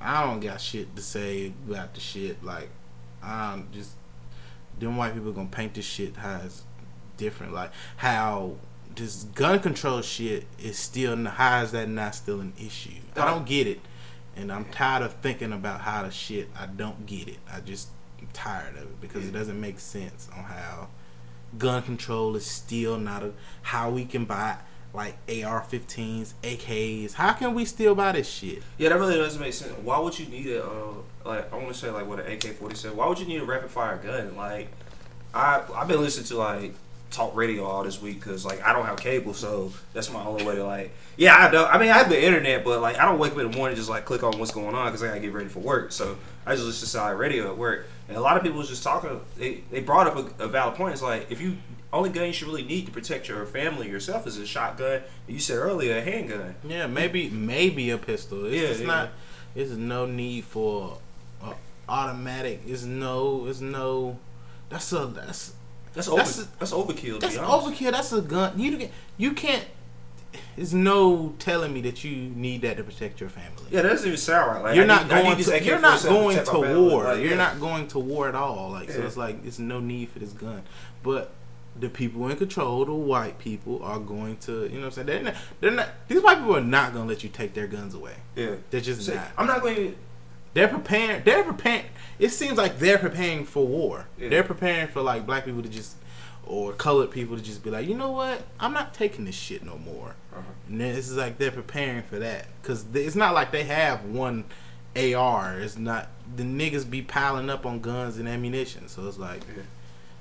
[0.00, 2.42] I don't got shit to say about the shit.
[2.42, 2.68] Like,
[3.22, 3.92] I'm just
[4.78, 6.62] them white people gonna paint this shit how it's
[7.16, 7.52] different.
[7.52, 8.56] Like how
[8.94, 13.00] this gun control shit is still how is that not still an issue?
[13.16, 13.80] I don't get it,
[14.36, 16.48] and I'm tired of thinking about how the shit.
[16.58, 17.38] I don't get it.
[17.52, 17.88] I just
[18.20, 20.88] I'm tired of it because it doesn't make sense on how
[21.58, 23.32] gun control is still not a
[23.62, 24.56] how we can buy
[24.92, 27.14] like AR-15s, AKs.
[27.14, 28.62] How can we still buy this shit?
[28.78, 29.72] Yeah, that really doesn't make sense.
[29.82, 32.54] Why would you need a uh, like I want to say like what an AK
[32.54, 32.96] forty seven?
[32.96, 34.36] Why would you need a rapid fire gun?
[34.36, 34.68] Like
[35.34, 36.74] I I've been listening to like
[37.14, 40.44] talk radio all this week because like I don't have cable, so that's my only
[40.44, 40.92] way to like.
[41.16, 41.72] Yeah, I don't.
[41.72, 43.76] I mean, I have the internet, but like I don't wake up in the morning
[43.76, 45.92] just like click on what's going on because I gotta get ready for work.
[45.92, 48.68] So I just listen to satellite radio at work, and a lot of people was
[48.68, 49.20] just talking.
[49.38, 50.92] They they brought up a, a valid point.
[50.92, 51.56] It's like if you
[51.92, 55.02] only gun you should really need to protect your family yourself is a shotgun.
[55.28, 56.56] You said earlier a handgun.
[56.66, 58.44] Yeah, maybe maybe a pistol.
[58.46, 58.86] It's Yeah, just yeah.
[58.86, 59.10] not.
[59.54, 60.98] There's no need for
[61.88, 62.60] automatic.
[62.66, 63.46] It's no.
[63.46, 64.18] It's no.
[64.68, 65.53] That's a that's
[65.94, 66.18] That's over.
[66.18, 67.14] That's That's, overkill.
[67.14, 67.92] To that's be overkill.
[67.92, 68.58] That's a gun.
[68.58, 69.64] You can you can't.
[70.56, 73.64] There's no telling me that you need that to protect your family.
[73.70, 74.62] Yeah, that doesn't even sound right.
[74.62, 75.64] Like you're not need, going need this to.
[75.64, 77.04] You're not going protect to war.
[77.04, 77.36] Like, You're yeah.
[77.36, 78.70] not going to war at all.
[78.70, 80.62] Like so, it's like it's no need for this gun.
[81.02, 81.32] But
[81.78, 84.64] the people in control, the white people, are going to.
[84.64, 85.06] You know what I'm saying?
[85.06, 85.34] They're not.
[85.60, 85.88] They're not.
[86.08, 88.14] These white people are not going to let you take their guns away.
[88.34, 88.56] Yeah.
[88.70, 89.28] They're just See, not.
[89.38, 89.94] I'm not going to.
[90.54, 91.22] They're preparing.
[91.24, 91.86] They're preparing.
[92.18, 94.06] It seems like they're preparing for war.
[94.18, 94.28] Yeah.
[94.28, 95.96] They're preparing for like black people to just,
[96.46, 98.42] or colored people to just be like, you know what?
[98.60, 100.14] I'm not taking this shit no more.
[100.32, 100.42] Uh-huh.
[100.68, 104.44] And this is like they're preparing for that because it's not like they have one
[104.96, 105.58] AR.
[105.58, 108.86] It's not the niggas be piling up on guns and ammunition.
[108.88, 109.64] So it's like, Yeah.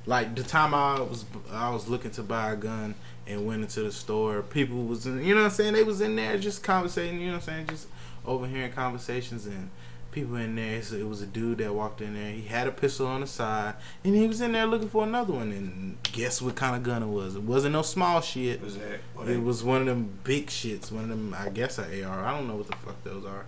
[0.08, 2.96] like the time I was I was looking to buy a gun
[3.28, 5.74] and went into the store, people was in, you know what I'm saying.
[5.74, 7.22] They was in there just conversating.
[7.22, 7.88] You know what I'm saying, just
[8.26, 9.70] overhearing conversations and.
[10.14, 10.82] People in there.
[10.84, 12.32] So it was a dude that walked in there.
[12.32, 15.34] He had a pistol on the side, and he was in there looking for another
[15.34, 15.52] one.
[15.52, 17.36] And guess what kind of gun it was?
[17.36, 18.62] It wasn't no small shit.
[18.62, 19.00] Was that?
[19.28, 20.92] It was one of them big shits.
[20.92, 22.24] One of them, I guess, a AR.
[22.26, 23.46] I don't know what the fuck those are.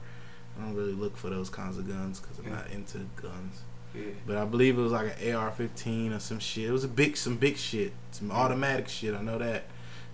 [0.57, 2.55] I don't really look for those kinds of guns because I'm Yeah.
[2.55, 3.61] not into guns.
[3.93, 4.01] Yeah.
[4.25, 6.67] But I believe it was like an AR-15 or some shit.
[6.69, 9.13] It was a big, some big shit, some automatic shit.
[9.13, 9.65] I know that.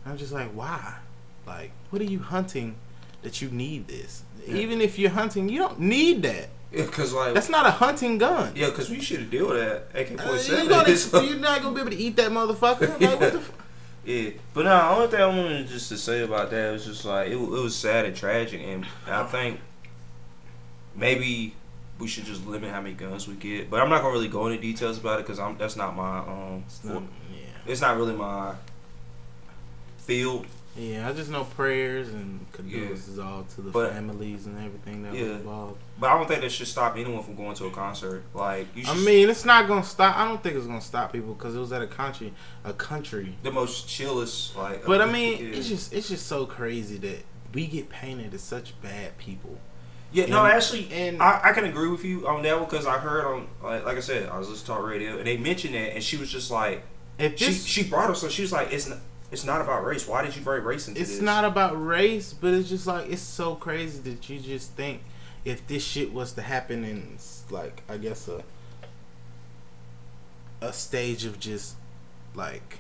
[0.06, 0.95] I'm just like, why?
[1.47, 2.76] Like, what are you hunting
[3.24, 4.24] that you need this?
[4.48, 4.56] Yeah.
[4.56, 6.50] Even if you're hunting, you don't need that.
[6.72, 8.54] Yeah, cause like That's not a hunting gun.
[8.56, 10.68] yeah, cause we should deal with that AK Uh, you seven.
[10.70, 13.00] gonna, you're not gonna be able to eat that motherfucker.
[13.00, 13.52] Like, what the f-
[14.06, 17.04] Yeah, but no, the only thing I wanted just to say about that was just
[17.06, 19.60] like it, it was sad and tragic, and I think
[20.96, 21.54] maybe
[22.00, 23.70] we should just limit how many guns we get.
[23.70, 26.20] But I'm not gonna really go into details about it because I'm that's not my
[26.20, 27.72] um, It's for- not- yeah.
[27.72, 28.56] it's not really my
[29.98, 30.48] field.
[30.76, 35.14] Yeah, I just know prayers and condolences all to the But- families and everything that
[35.14, 35.24] Yeah.
[35.24, 35.80] was involved.
[36.00, 38.24] But I don't think that should stop anyone from going to a concert.
[38.34, 40.18] Like you I mean, it's not gonna stop.
[40.18, 43.36] I don't think it's gonna stop people because it was at a country, a country.
[43.44, 44.86] the most chillest like.
[44.86, 45.58] But I mean, yeah.
[45.58, 49.60] it's just it's just so crazy that we get painted as such bad people.
[50.14, 52.98] Yeah, no, actually, and- I, I can agree with you on that one because I
[52.98, 55.76] heard on like, like I said, I was listening to talk radio and they mentioned
[55.76, 56.84] that, and she was just like,
[57.20, 59.00] If she this, she brought up, so she was like, it's not,
[59.32, 60.08] it's not about race.
[60.08, 61.18] Why did you bring race into it's this?
[61.18, 65.02] It's not about race, but it's just like it's so crazy that you just think
[65.46, 67.18] if this shit was to happen in
[67.50, 68.44] like I guess a
[70.62, 71.76] a stage of just
[72.36, 72.80] like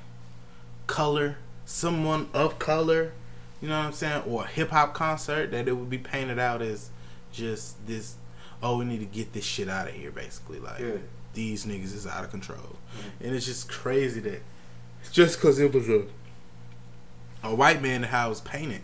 [0.87, 3.13] color, someone of color,
[3.61, 6.37] you know what I'm saying, or a hip hop concert that it would be painted
[6.37, 6.89] out as
[7.31, 8.15] just this.
[8.63, 10.59] Oh, we need to get this shit out of here, basically.
[10.59, 10.97] Like Yeah.
[11.33, 13.23] these niggas is out of control, mm-hmm.
[13.25, 14.43] and it's just crazy that
[15.11, 16.05] just because it was a
[17.43, 18.81] a white man how it was painted.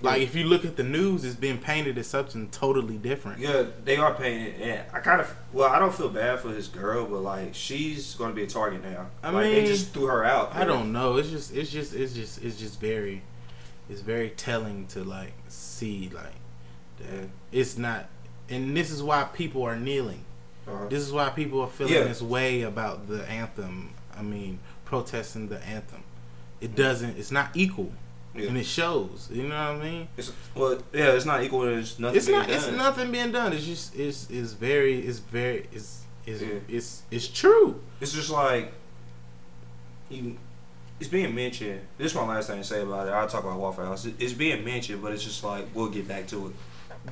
[0.00, 0.24] Like Yeah.
[0.28, 3.40] if you look at the news, it's being painted as something totally different.
[3.40, 6.68] Yeah, they are painted, and I kind of well, I don't feel bad for this
[6.68, 9.06] girl, but like she's gonna be a target now.
[9.24, 10.54] I like they just threw her out.
[10.54, 11.16] I don't know.
[11.16, 13.22] It's just it's just it's just it's just very
[13.90, 16.34] it's very telling to like see like
[17.00, 18.06] that it's not
[18.48, 20.24] and this is why people are kneeling.
[20.68, 22.04] Uh, This is why people are feeling Yeah.
[22.04, 23.90] this way about the anthem.
[24.16, 26.02] I mean, protesting the anthem.
[26.60, 27.92] It doesn't it's not equal.
[28.34, 28.48] yeah.
[28.48, 29.28] And it shows.
[29.32, 30.08] You know what I mean?
[30.16, 31.62] It's, well, yeah, it's not equal.
[31.62, 32.16] There's nothing.
[32.18, 32.48] it's not.
[32.50, 33.52] It's nothing being done.
[33.52, 33.96] It's just.
[33.96, 34.28] It's.
[34.30, 35.00] It's very.
[35.00, 35.68] It's very.
[35.72, 36.02] It's.
[36.26, 36.42] It's.
[36.42, 36.58] Yeah.
[36.68, 37.02] It's.
[37.10, 37.80] It's true.
[38.00, 38.72] It's just like
[40.10, 40.36] you.
[41.00, 41.80] It's being mentioned.
[41.96, 43.12] This is my last thing to say about it.
[43.12, 44.04] I'll talk about Waffle House.
[44.04, 46.52] It- It's being mentioned, but it's just like we'll get back to it.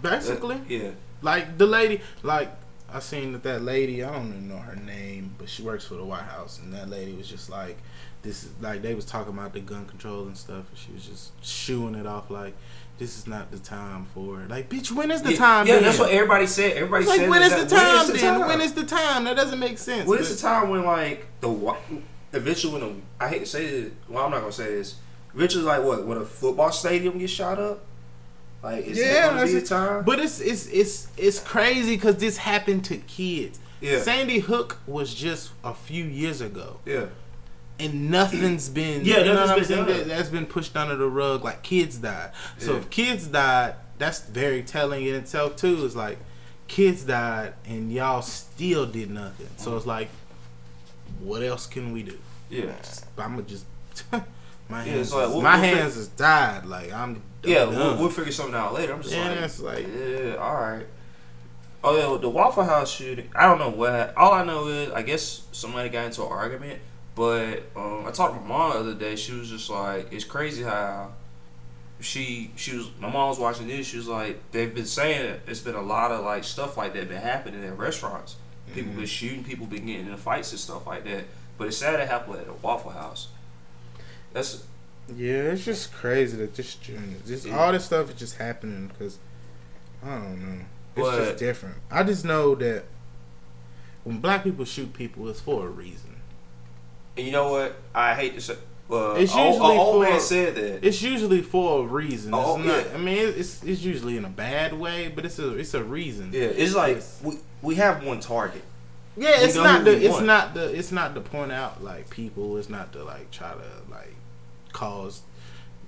[0.02, 0.90] Basically, Uh, yeah.
[1.22, 2.00] like the lady.
[2.24, 2.50] Like
[2.92, 4.02] I seen that that lady.
[4.02, 6.88] I don't even know her name, but she works for the White House, and that
[6.88, 7.78] lady was just like,
[8.26, 11.06] this is like they was talking about the gun control and stuff, and she was
[11.06, 12.54] just shooing it off like.
[12.98, 14.48] This is not the time for it.
[14.48, 15.66] Like, bitch, when is the yeah, time?
[15.66, 15.82] Yeah, then?
[15.82, 16.78] that's what everybody said.
[16.78, 18.40] Everybody like, said when is the that- time then?
[18.48, 19.24] When is the time?
[19.24, 20.08] That doesn't make sense.
[20.08, 21.76] When but- is the time when like the
[22.32, 23.92] eventually when the, I hate to say this.
[24.08, 24.94] Well, I'm not gonna say this.
[25.34, 26.06] Eventually, like what?
[26.06, 27.84] When a football stadium gets shot up.
[28.62, 30.02] Like is Yeah, that gonna be the time?
[30.02, 33.58] But it's it's it's it's crazy because this happened to kids.
[33.82, 34.00] Yeah.
[34.00, 37.06] Sandy Hook was just a few years ago, yeah.
[37.78, 39.98] And nothing's been Yeah, you know nothing's what I'm been saying?
[40.00, 40.08] done.
[40.08, 41.44] That, has been pushed under the rug.
[41.44, 42.30] Like kids died.
[42.58, 42.78] So Yeah.
[42.78, 45.84] if kids died, that's very telling in itself too.
[45.84, 46.18] It's like
[46.68, 49.48] kids died and y'all still did nothing.
[49.56, 50.08] So it's like,
[51.20, 52.18] what else can we do?
[52.50, 52.72] Yeah.
[53.18, 53.64] I'm gonna just
[54.12, 54.20] my
[54.70, 56.66] Yeah, hands, it's like, we'll- my we'll fi- hands is died.
[56.66, 57.22] Like I'm.
[57.42, 58.92] Yeah, I'm we'll, we'll figure something out later.
[58.92, 60.86] I'm just Yeah, like, it's like- yeah, all right.
[61.84, 63.28] Oh yeah, the Waffle House shooting.
[63.36, 64.16] I don't know what.
[64.16, 66.80] All I know is, I guess somebody got into an argument.
[67.16, 69.16] But um, I talked to my mom the other day.
[69.16, 71.12] She was just like, it's crazy how
[71.98, 72.90] she she was.
[73.00, 73.86] My mom was watching this.
[73.86, 75.40] She was like, they've been saying it.
[75.48, 78.36] It's been a lot of like stuff like that been happening in restaurants.
[78.74, 78.98] People Mm-hmm.
[79.00, 79.44] been shooting.
[79.44, 81.24] People been getting in fights and stuff like that.
[81.56, 83.28] But it's sad it happened at a Waffle House.
[84.34, 84.64] That's
[85.16, 87.58] Yeah, it's just crazy that this just Yeah.
[87.58, 89.18] all this stuff is just happening because
[90.04, 90.64] I don't know.
[90.96, 91.76] It's But- just different.
[91.90, 92.84] I just know that
[94.04, 96.15] when black people shoot people, it's for a reason.
[97.16, 97.76] And you know what?
[97.94, 98.56] I hate to say.
[98.90, 100.86] Uh, It's old, usually old man for- said that.
[100.86, 102.32] It's usually for a reason.
[102.32, 102.94] It's Oh, not, yeah.
[102.94, 106.30] I mean, it's it's usually in a bad way, but it's a it's a reason.
[106.32, 108.62] Yeah, it's like It's- we we have one target.
[109.16, 110.26] Yeah, We it's not the it's want.
[110.26, 112.56] not the it's not to point out like people.
[112.58, 114.14] It's not to like try to like
[114.72, 115.22] cause.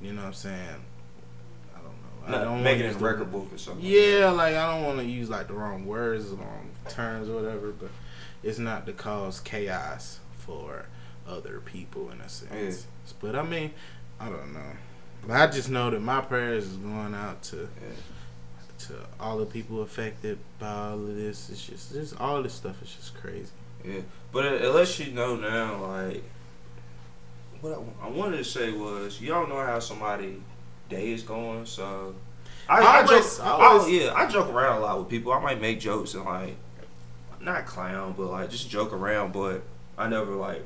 [0.02, 0.80] You know what I'm saying?
[1.76, 2.36] I don't know.
[2.40, 3.84] I don't making wanna it the- record book or something.
[3.84, 7.34] Yeah, like I don't want to use like the wrong words, the wrong terms, or
[7.34, 7.70] whatever.
[7.70, 7.90] But
[8.42, 10.86] it's not to cause chaos for
[11.28, 12.86] other people in a sense.
[13.20, 13.72] But I mean,
[14.18, 14.72] I don't know.
[15.26, 17.94] But I just know that my prayers is going out to Yeah.
[18.86, 21.50] to all the people affected by all of this.
[21.50, 23.50] It's just, just all this stuff is just crazy.
[23.84, 24.00] Yeah,
[24.32, 26.22] but lets you know now, like,
[27.60, 30.40] what I, I wanted to say was, you don't know how somebody
[30.88, 32.14] day is going, so.
[32.68, 35.32] I, I I, joke, I I- always- yeah, I joke around a lot with people.
[35.32, 36.56] I might make jokes and like,
[37.40, 39.32] not clown, but like just joke around.
[39.32, 39.62] But
[39.96, 40.62] I never like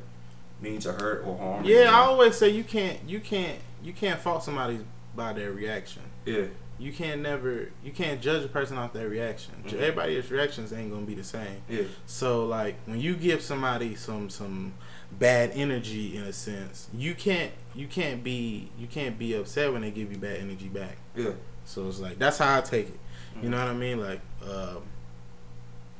[0.62, 1.64] mean to hurt or harm.
[1.64, 4.78] Yeah, I always say you can't, you can't, you can't fault somebody
[5.14, 6.02] by their reaction.
[6.24, 6.44] yeah,
[6.78, 9.54] You can't never, you can't judge a person off their reaction.
[9.66, 9.74] Mhm.
[9.74, 11.62] Everybody's reactions ain't gonna be the same.
[11.68, 14.74] yeah, So like when you give somebody some some
[15.18, 19.82] bad energy in a sense, you can't you can't be you can't be upset when
[19.82, 20.96] they give you bad energy back.
[21.16, 21.32] yeah.
[21.64, 22.98] So it's like that's how I take it.
[23.42, 23.50] You Mhm.
[23.52, 24.00] know what I mean?
[24.00, 24.82] Like um,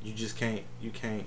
[0.03, 1.25] you just can't you can't.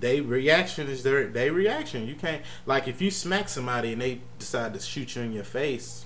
[0.00, 2.06] They reaction is their they reaction.
[2.08, 5.44] You can't like if you smack somebody and they decide to shoot you in your
[5.44, 6.04] face.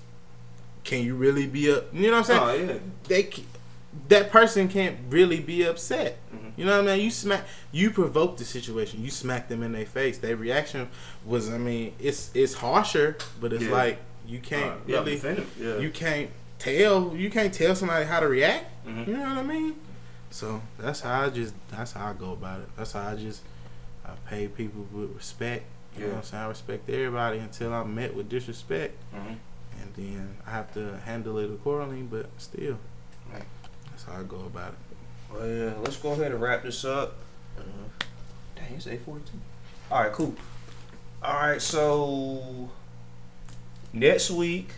[0.82, 1.84] Can you really be up?
[1.94, 2.68] You know what I'm saying?
[2.68, 2.78] Oh yeah.
[3.08, 3.30] they
[4.08, 6.18] that person can't really be upset.
[6.34, 6.52] Mhm.
[6.56, 7.04] You know what I mean?
[7.04, 9.02] You smack, you provoked the situation.
[9.04, 10.18] You smack them in their face.
[10.18, 10.88] Their reaction
[11.24, 13.70] was, I mean, it's it's harsher, but it's Yeah.
[13.70, 15.44] like you can't Uh, yeah, really.
[15.60, 15.78] Yeah.
[15.78, 18.66] you can't tell, you can't tell somebody how to react.
[18.86, 19.06] Mhm.
[19.06, 19.76] You know what I mean?
[20.30, 22.68] So that's how I just, that's how I go about it.
[22.76, 23.42] That's how I just,
[24.04, 25.64] I pay people with respect.
[25.96, 26.42] You know what I'm saying?
[26.42, 29.36] I respect everybody until I'm met with disrespect, Mhm.
[29.80, 32.02] and then I have to handle it accordingly.
[32.02, 32.78] But still,
[33.32, 33.44] Right.
[33.90, 35.32] that's how I go about it.
[35.32, 37.14] Well, yeah, let's go ahead and wrap this up.
[37.58, 37.62] Uh,
[38.56, 39.38] dang, it's eight forty two.
[39.90, 40.34] All right, cool.
[41.22, 42.70] All right, so
[43.92, 44.70] next week.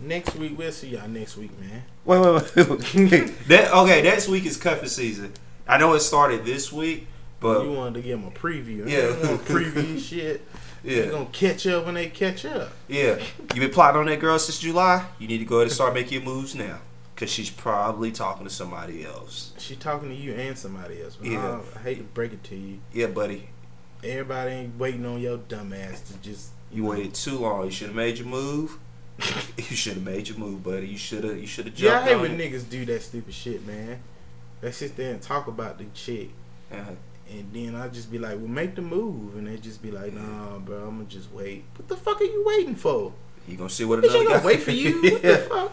[0.00, 1.82] Next week, we'll see y'all next week, man.
[2.04, 2.48] Wait, wait, wait.
[3.48, 4.00] that okay?
[4.02, 5.32] Next week is cuffing season.
[5.66, 7.08] I know it started this week,
[7.40, 8.88] but you wanted to give them a preview.
[8.88, 9.36] Yeah.
[9.38, 10.42] Preview shit.
[10.82, 12.70] They're yeah, gonna catch up when they catch up.
[12.88, 13.18] yeah.
[13.54, 15.04] You been plotting on that girl since July.
[15.18, 16.78] You need to go ahead and start making your moves now,
[17.16, 19.52] cause she's probably talking to somebody else.
[19.58, 21.16] She talking to you and somebody else.
[21.16, 21.60] But Yeah.
[21.74, 22.78] I, I hate to break it to you.
[22.92, 23.48] Yeah, buddy.
[24.04, 26.50] Everybody ain't waiting on your dumb ass to just.
[26.70, 27.64] You waited too long.
[27.64, 28.78] You should have made your move.
[29.56, 30.86] you should have made your move, buddy.
[30.86, 31.38] You should have.
[31.38, 32.06] You should have jumped.
[32.06, 32.52] Yeah, I hate when it.
[32.52, 33.98] niggas do that stupid shit, man.
[34.60, 36.30] They sit there and talk about the chick,
[36.70, 36.92] Uh-huh.
[37.30, 40.12] And then I just be like, "Well, make the move," and they just be like,
[40.12, 43.12] "Nah, bro, I'm gonna just wait." What the fuck are you waiting for?
[43.48, 45.18] You gonna see what another ain't guy gonna wait for you.
[45.22, 45.68] Yeah.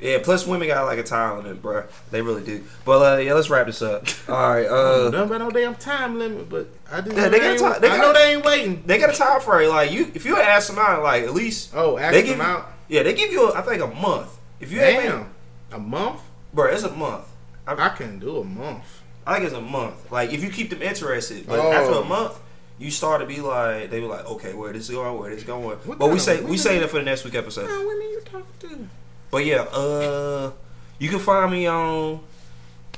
[0.00, 0.18] yeah.
[0.22, 1.84] Plus, women got like a time limit, bro.
[2.10, 2.64] They really do.
[2.84, 4.06] But uh, yeah, let's wrap this up.
[4.28, 4.66] All right.
[4.72, 7.74] Uh, Nothing about no damn time limit, but I just Yeah, they they, got ain't,
[7.74, 8.82] ti- they I got- know they ain't waiting.
[8.86, 9.68] they got a time frame.
[9.70, 12.40] Like you, if you ask them out, like at least Oh, ask They them give-
[12.40, 12.72] out.
[12.88, 13.52] yeah, they give you.
[13.52, 14.28] I think a month.
[14.60, 15.30] If you ain't, Damn,
[15.72, 16.20] a month?
[16.54, 17.24] bro, it's a month.
[17.66, 19.01] I can do a month.
[19.26, 20.10] I think it's a month.
[20.10, 21.72] Like if you keep them interested, but Oh.
[21.72, 22.38] after a month,
[22.78, 25.64] you start to be like, they be like, okay, where this going, where this going.
[25.84, 27.68] What but we say we say that for the next week episode.
[27.68, 28.88] Women you talking to?
[29.30, 30.50] But yeah, uh,
[30.98, 32.20] you can find me on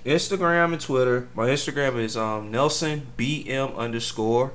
[0.04, 1.28] Instagram and Twitter.
[1.34, 4.52] My Instagram is um Nelson BM underscore.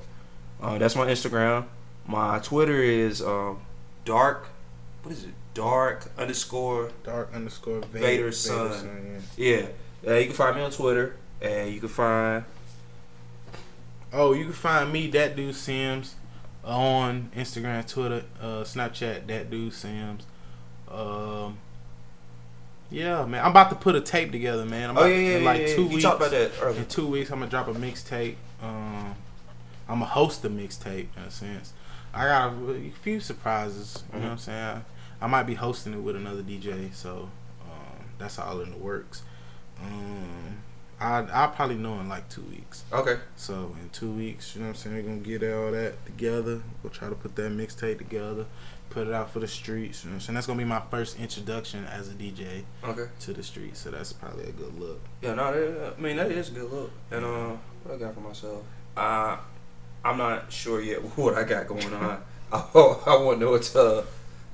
[0.61, 1.65] Uh, that's my Instagram.
[2.07, 3.59] My Twitter is um
[4.05, 4.49] dark.
[5.03, 5.29] What is it?
[5.53, 6.91] Dark underscore.
[7.03, 9.21] Dark underscore Vader, Vader's son.
[9.37, 9.67] yeah.
[10.03, 12.43] Yeah, uh, you can find me on Twitter, and you can find
[14.11, 16.15] Oh, you can find me, that dude Sims,
[16.63, 20.25] on Instagram, Twitter, uh, Snapchat, that dude Sims.
[20.89, 21.59] Um,
[22.89, 24.89] yeah, man, I'm about to put a tape together, man.
[24.89, 25.75] I'm oh about- yeah yeah in like yeah.
[25.75, 26.03] two You weeks.
[26.03, 26.79] talked about that earlier.
[26.79, 28.35] In two weeks, I'm gonna drop a mixtape.
[28.63, 29.13] Um,
[29.87, 31.73] I'm gonna host a mixtape in a sense.
[32.11, 34.03] I got a few surprises.
[34.11, 34.21] You Mhm.
[34.21, 34.81] know what I'm saying?
[35.21, 37.29] I, I might be hosting it with another DJ, so
[37.63, 39.21] um, that's all in the works.
[39.79, 40.57] Um,
[40.99, 42.83] I I'll probably know in like two weeks.
[42.91, 43.17] Okay.
[43.37, 46.61] So in two weeks, you know what I'm saying, we're gonna get all that together.
[46.83, 48.45] We'll try to put that mixtape together,
[48.89, 50.03] put it out for the streets.
[50.03, 50.35] You know what I'm saying?
[50.35, 53.05] That's gonna be my first introduction as a DJ Okay.
[53.21, 53.79] to the streets.
[53.79, 54.99] So that's probably a good look.
[55.21, 56.91] Yeah, no, that, I mean that is a good look.
[57.11, 58.63] And uh, what I got for myself,
[58.97, 59.37] uh,
[60.03, 62.21] I'm not sure yet what I got going on.
[62.51, 64.03] I, I want to know uh,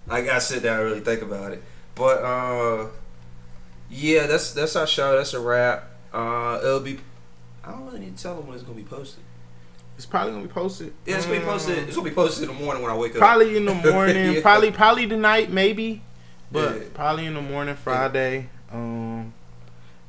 [0.10, 1.64] I gotta sit down and really think about it.
[1.96, 2.88] But uh,
[3.90, 5.18] yeah, that's that's our show.
[5.18, 5.90] That's a wrap.
[6.16, 7.00] Uh, it'll be.
[7.64, 9.24] I don't really need to tell them when it's gonna be posted.
[9.98, 10.94] It's probably gonna be posted.
[11.06, 11.78] Yeah, it's gonna be posted.
[11.80, 13.18] It's gonna be posted in the morning when I wake up.
[13.20, 14.34] Probably in the morning.
[14.34, 14.42] Yeah.
[14.42, 16.02] Probably probably tonight, maybe.
[16.52, 16.84] But Yeah.
[16.94, 18.50] probably in the morning, Friday.
[18.72, 19.34] Um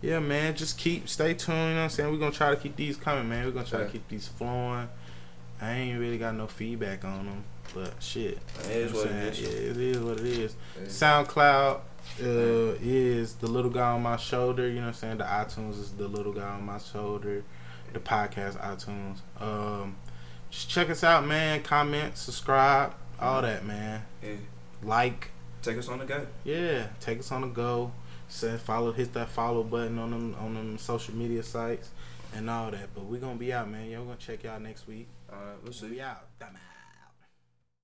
[0.02, 2.10] yeah, man, just keep stay tuned, you know what I'm saying?
[2.12, 3.44] We're gonna try to keep these coming, man.
[3.46, 3.86] We're gonna try Yeah.
[3.86, 4.88] to keep these flowing.
[5.60, 7.44] I ain't really got no feedback on them.
[7.74, 8.38] But shit.
[8.64, 9.40] It is you know what it is.
[9.40, 10.54] Yeah, it is what it is.
[10.80, 10.86] Yeah.
[10.88, 11.80] SoundCloud
[12.20, 14.68] uh, is the little guy on my shoulder.
[14.68, 15.18] You know what I'm saying?
[15.18, 17.44] The iTunes is the little guy on my shoulder.
[17.92, 19.18] The podcast iTunes.
[19.40, 19.96] Um,
[20.50, 21.62] just check us out, man.
[21.62, 24.02] Comment, subscribe, all that, man.
[24.22, 24.34] Yeah.
[24.82, 25.30] Like,
[25.62, 26.26] Take us on the go.
[26.44, 26.88] yeah.
[27.00, 27.92] Take us on the go.
[28.28, 31.90] Send follow, hit that follow button on them on them social media sites
[32.34, 32.88] and all that.
[32.94, 33.88] But we gonna be out, man.
[33.88, 35.06] Y'all gonna check y'all next week.
[35.32, 35.88] All right, we'll see.
[35.90, 36.24] We out.
[36.40, 36.56] Dumbass.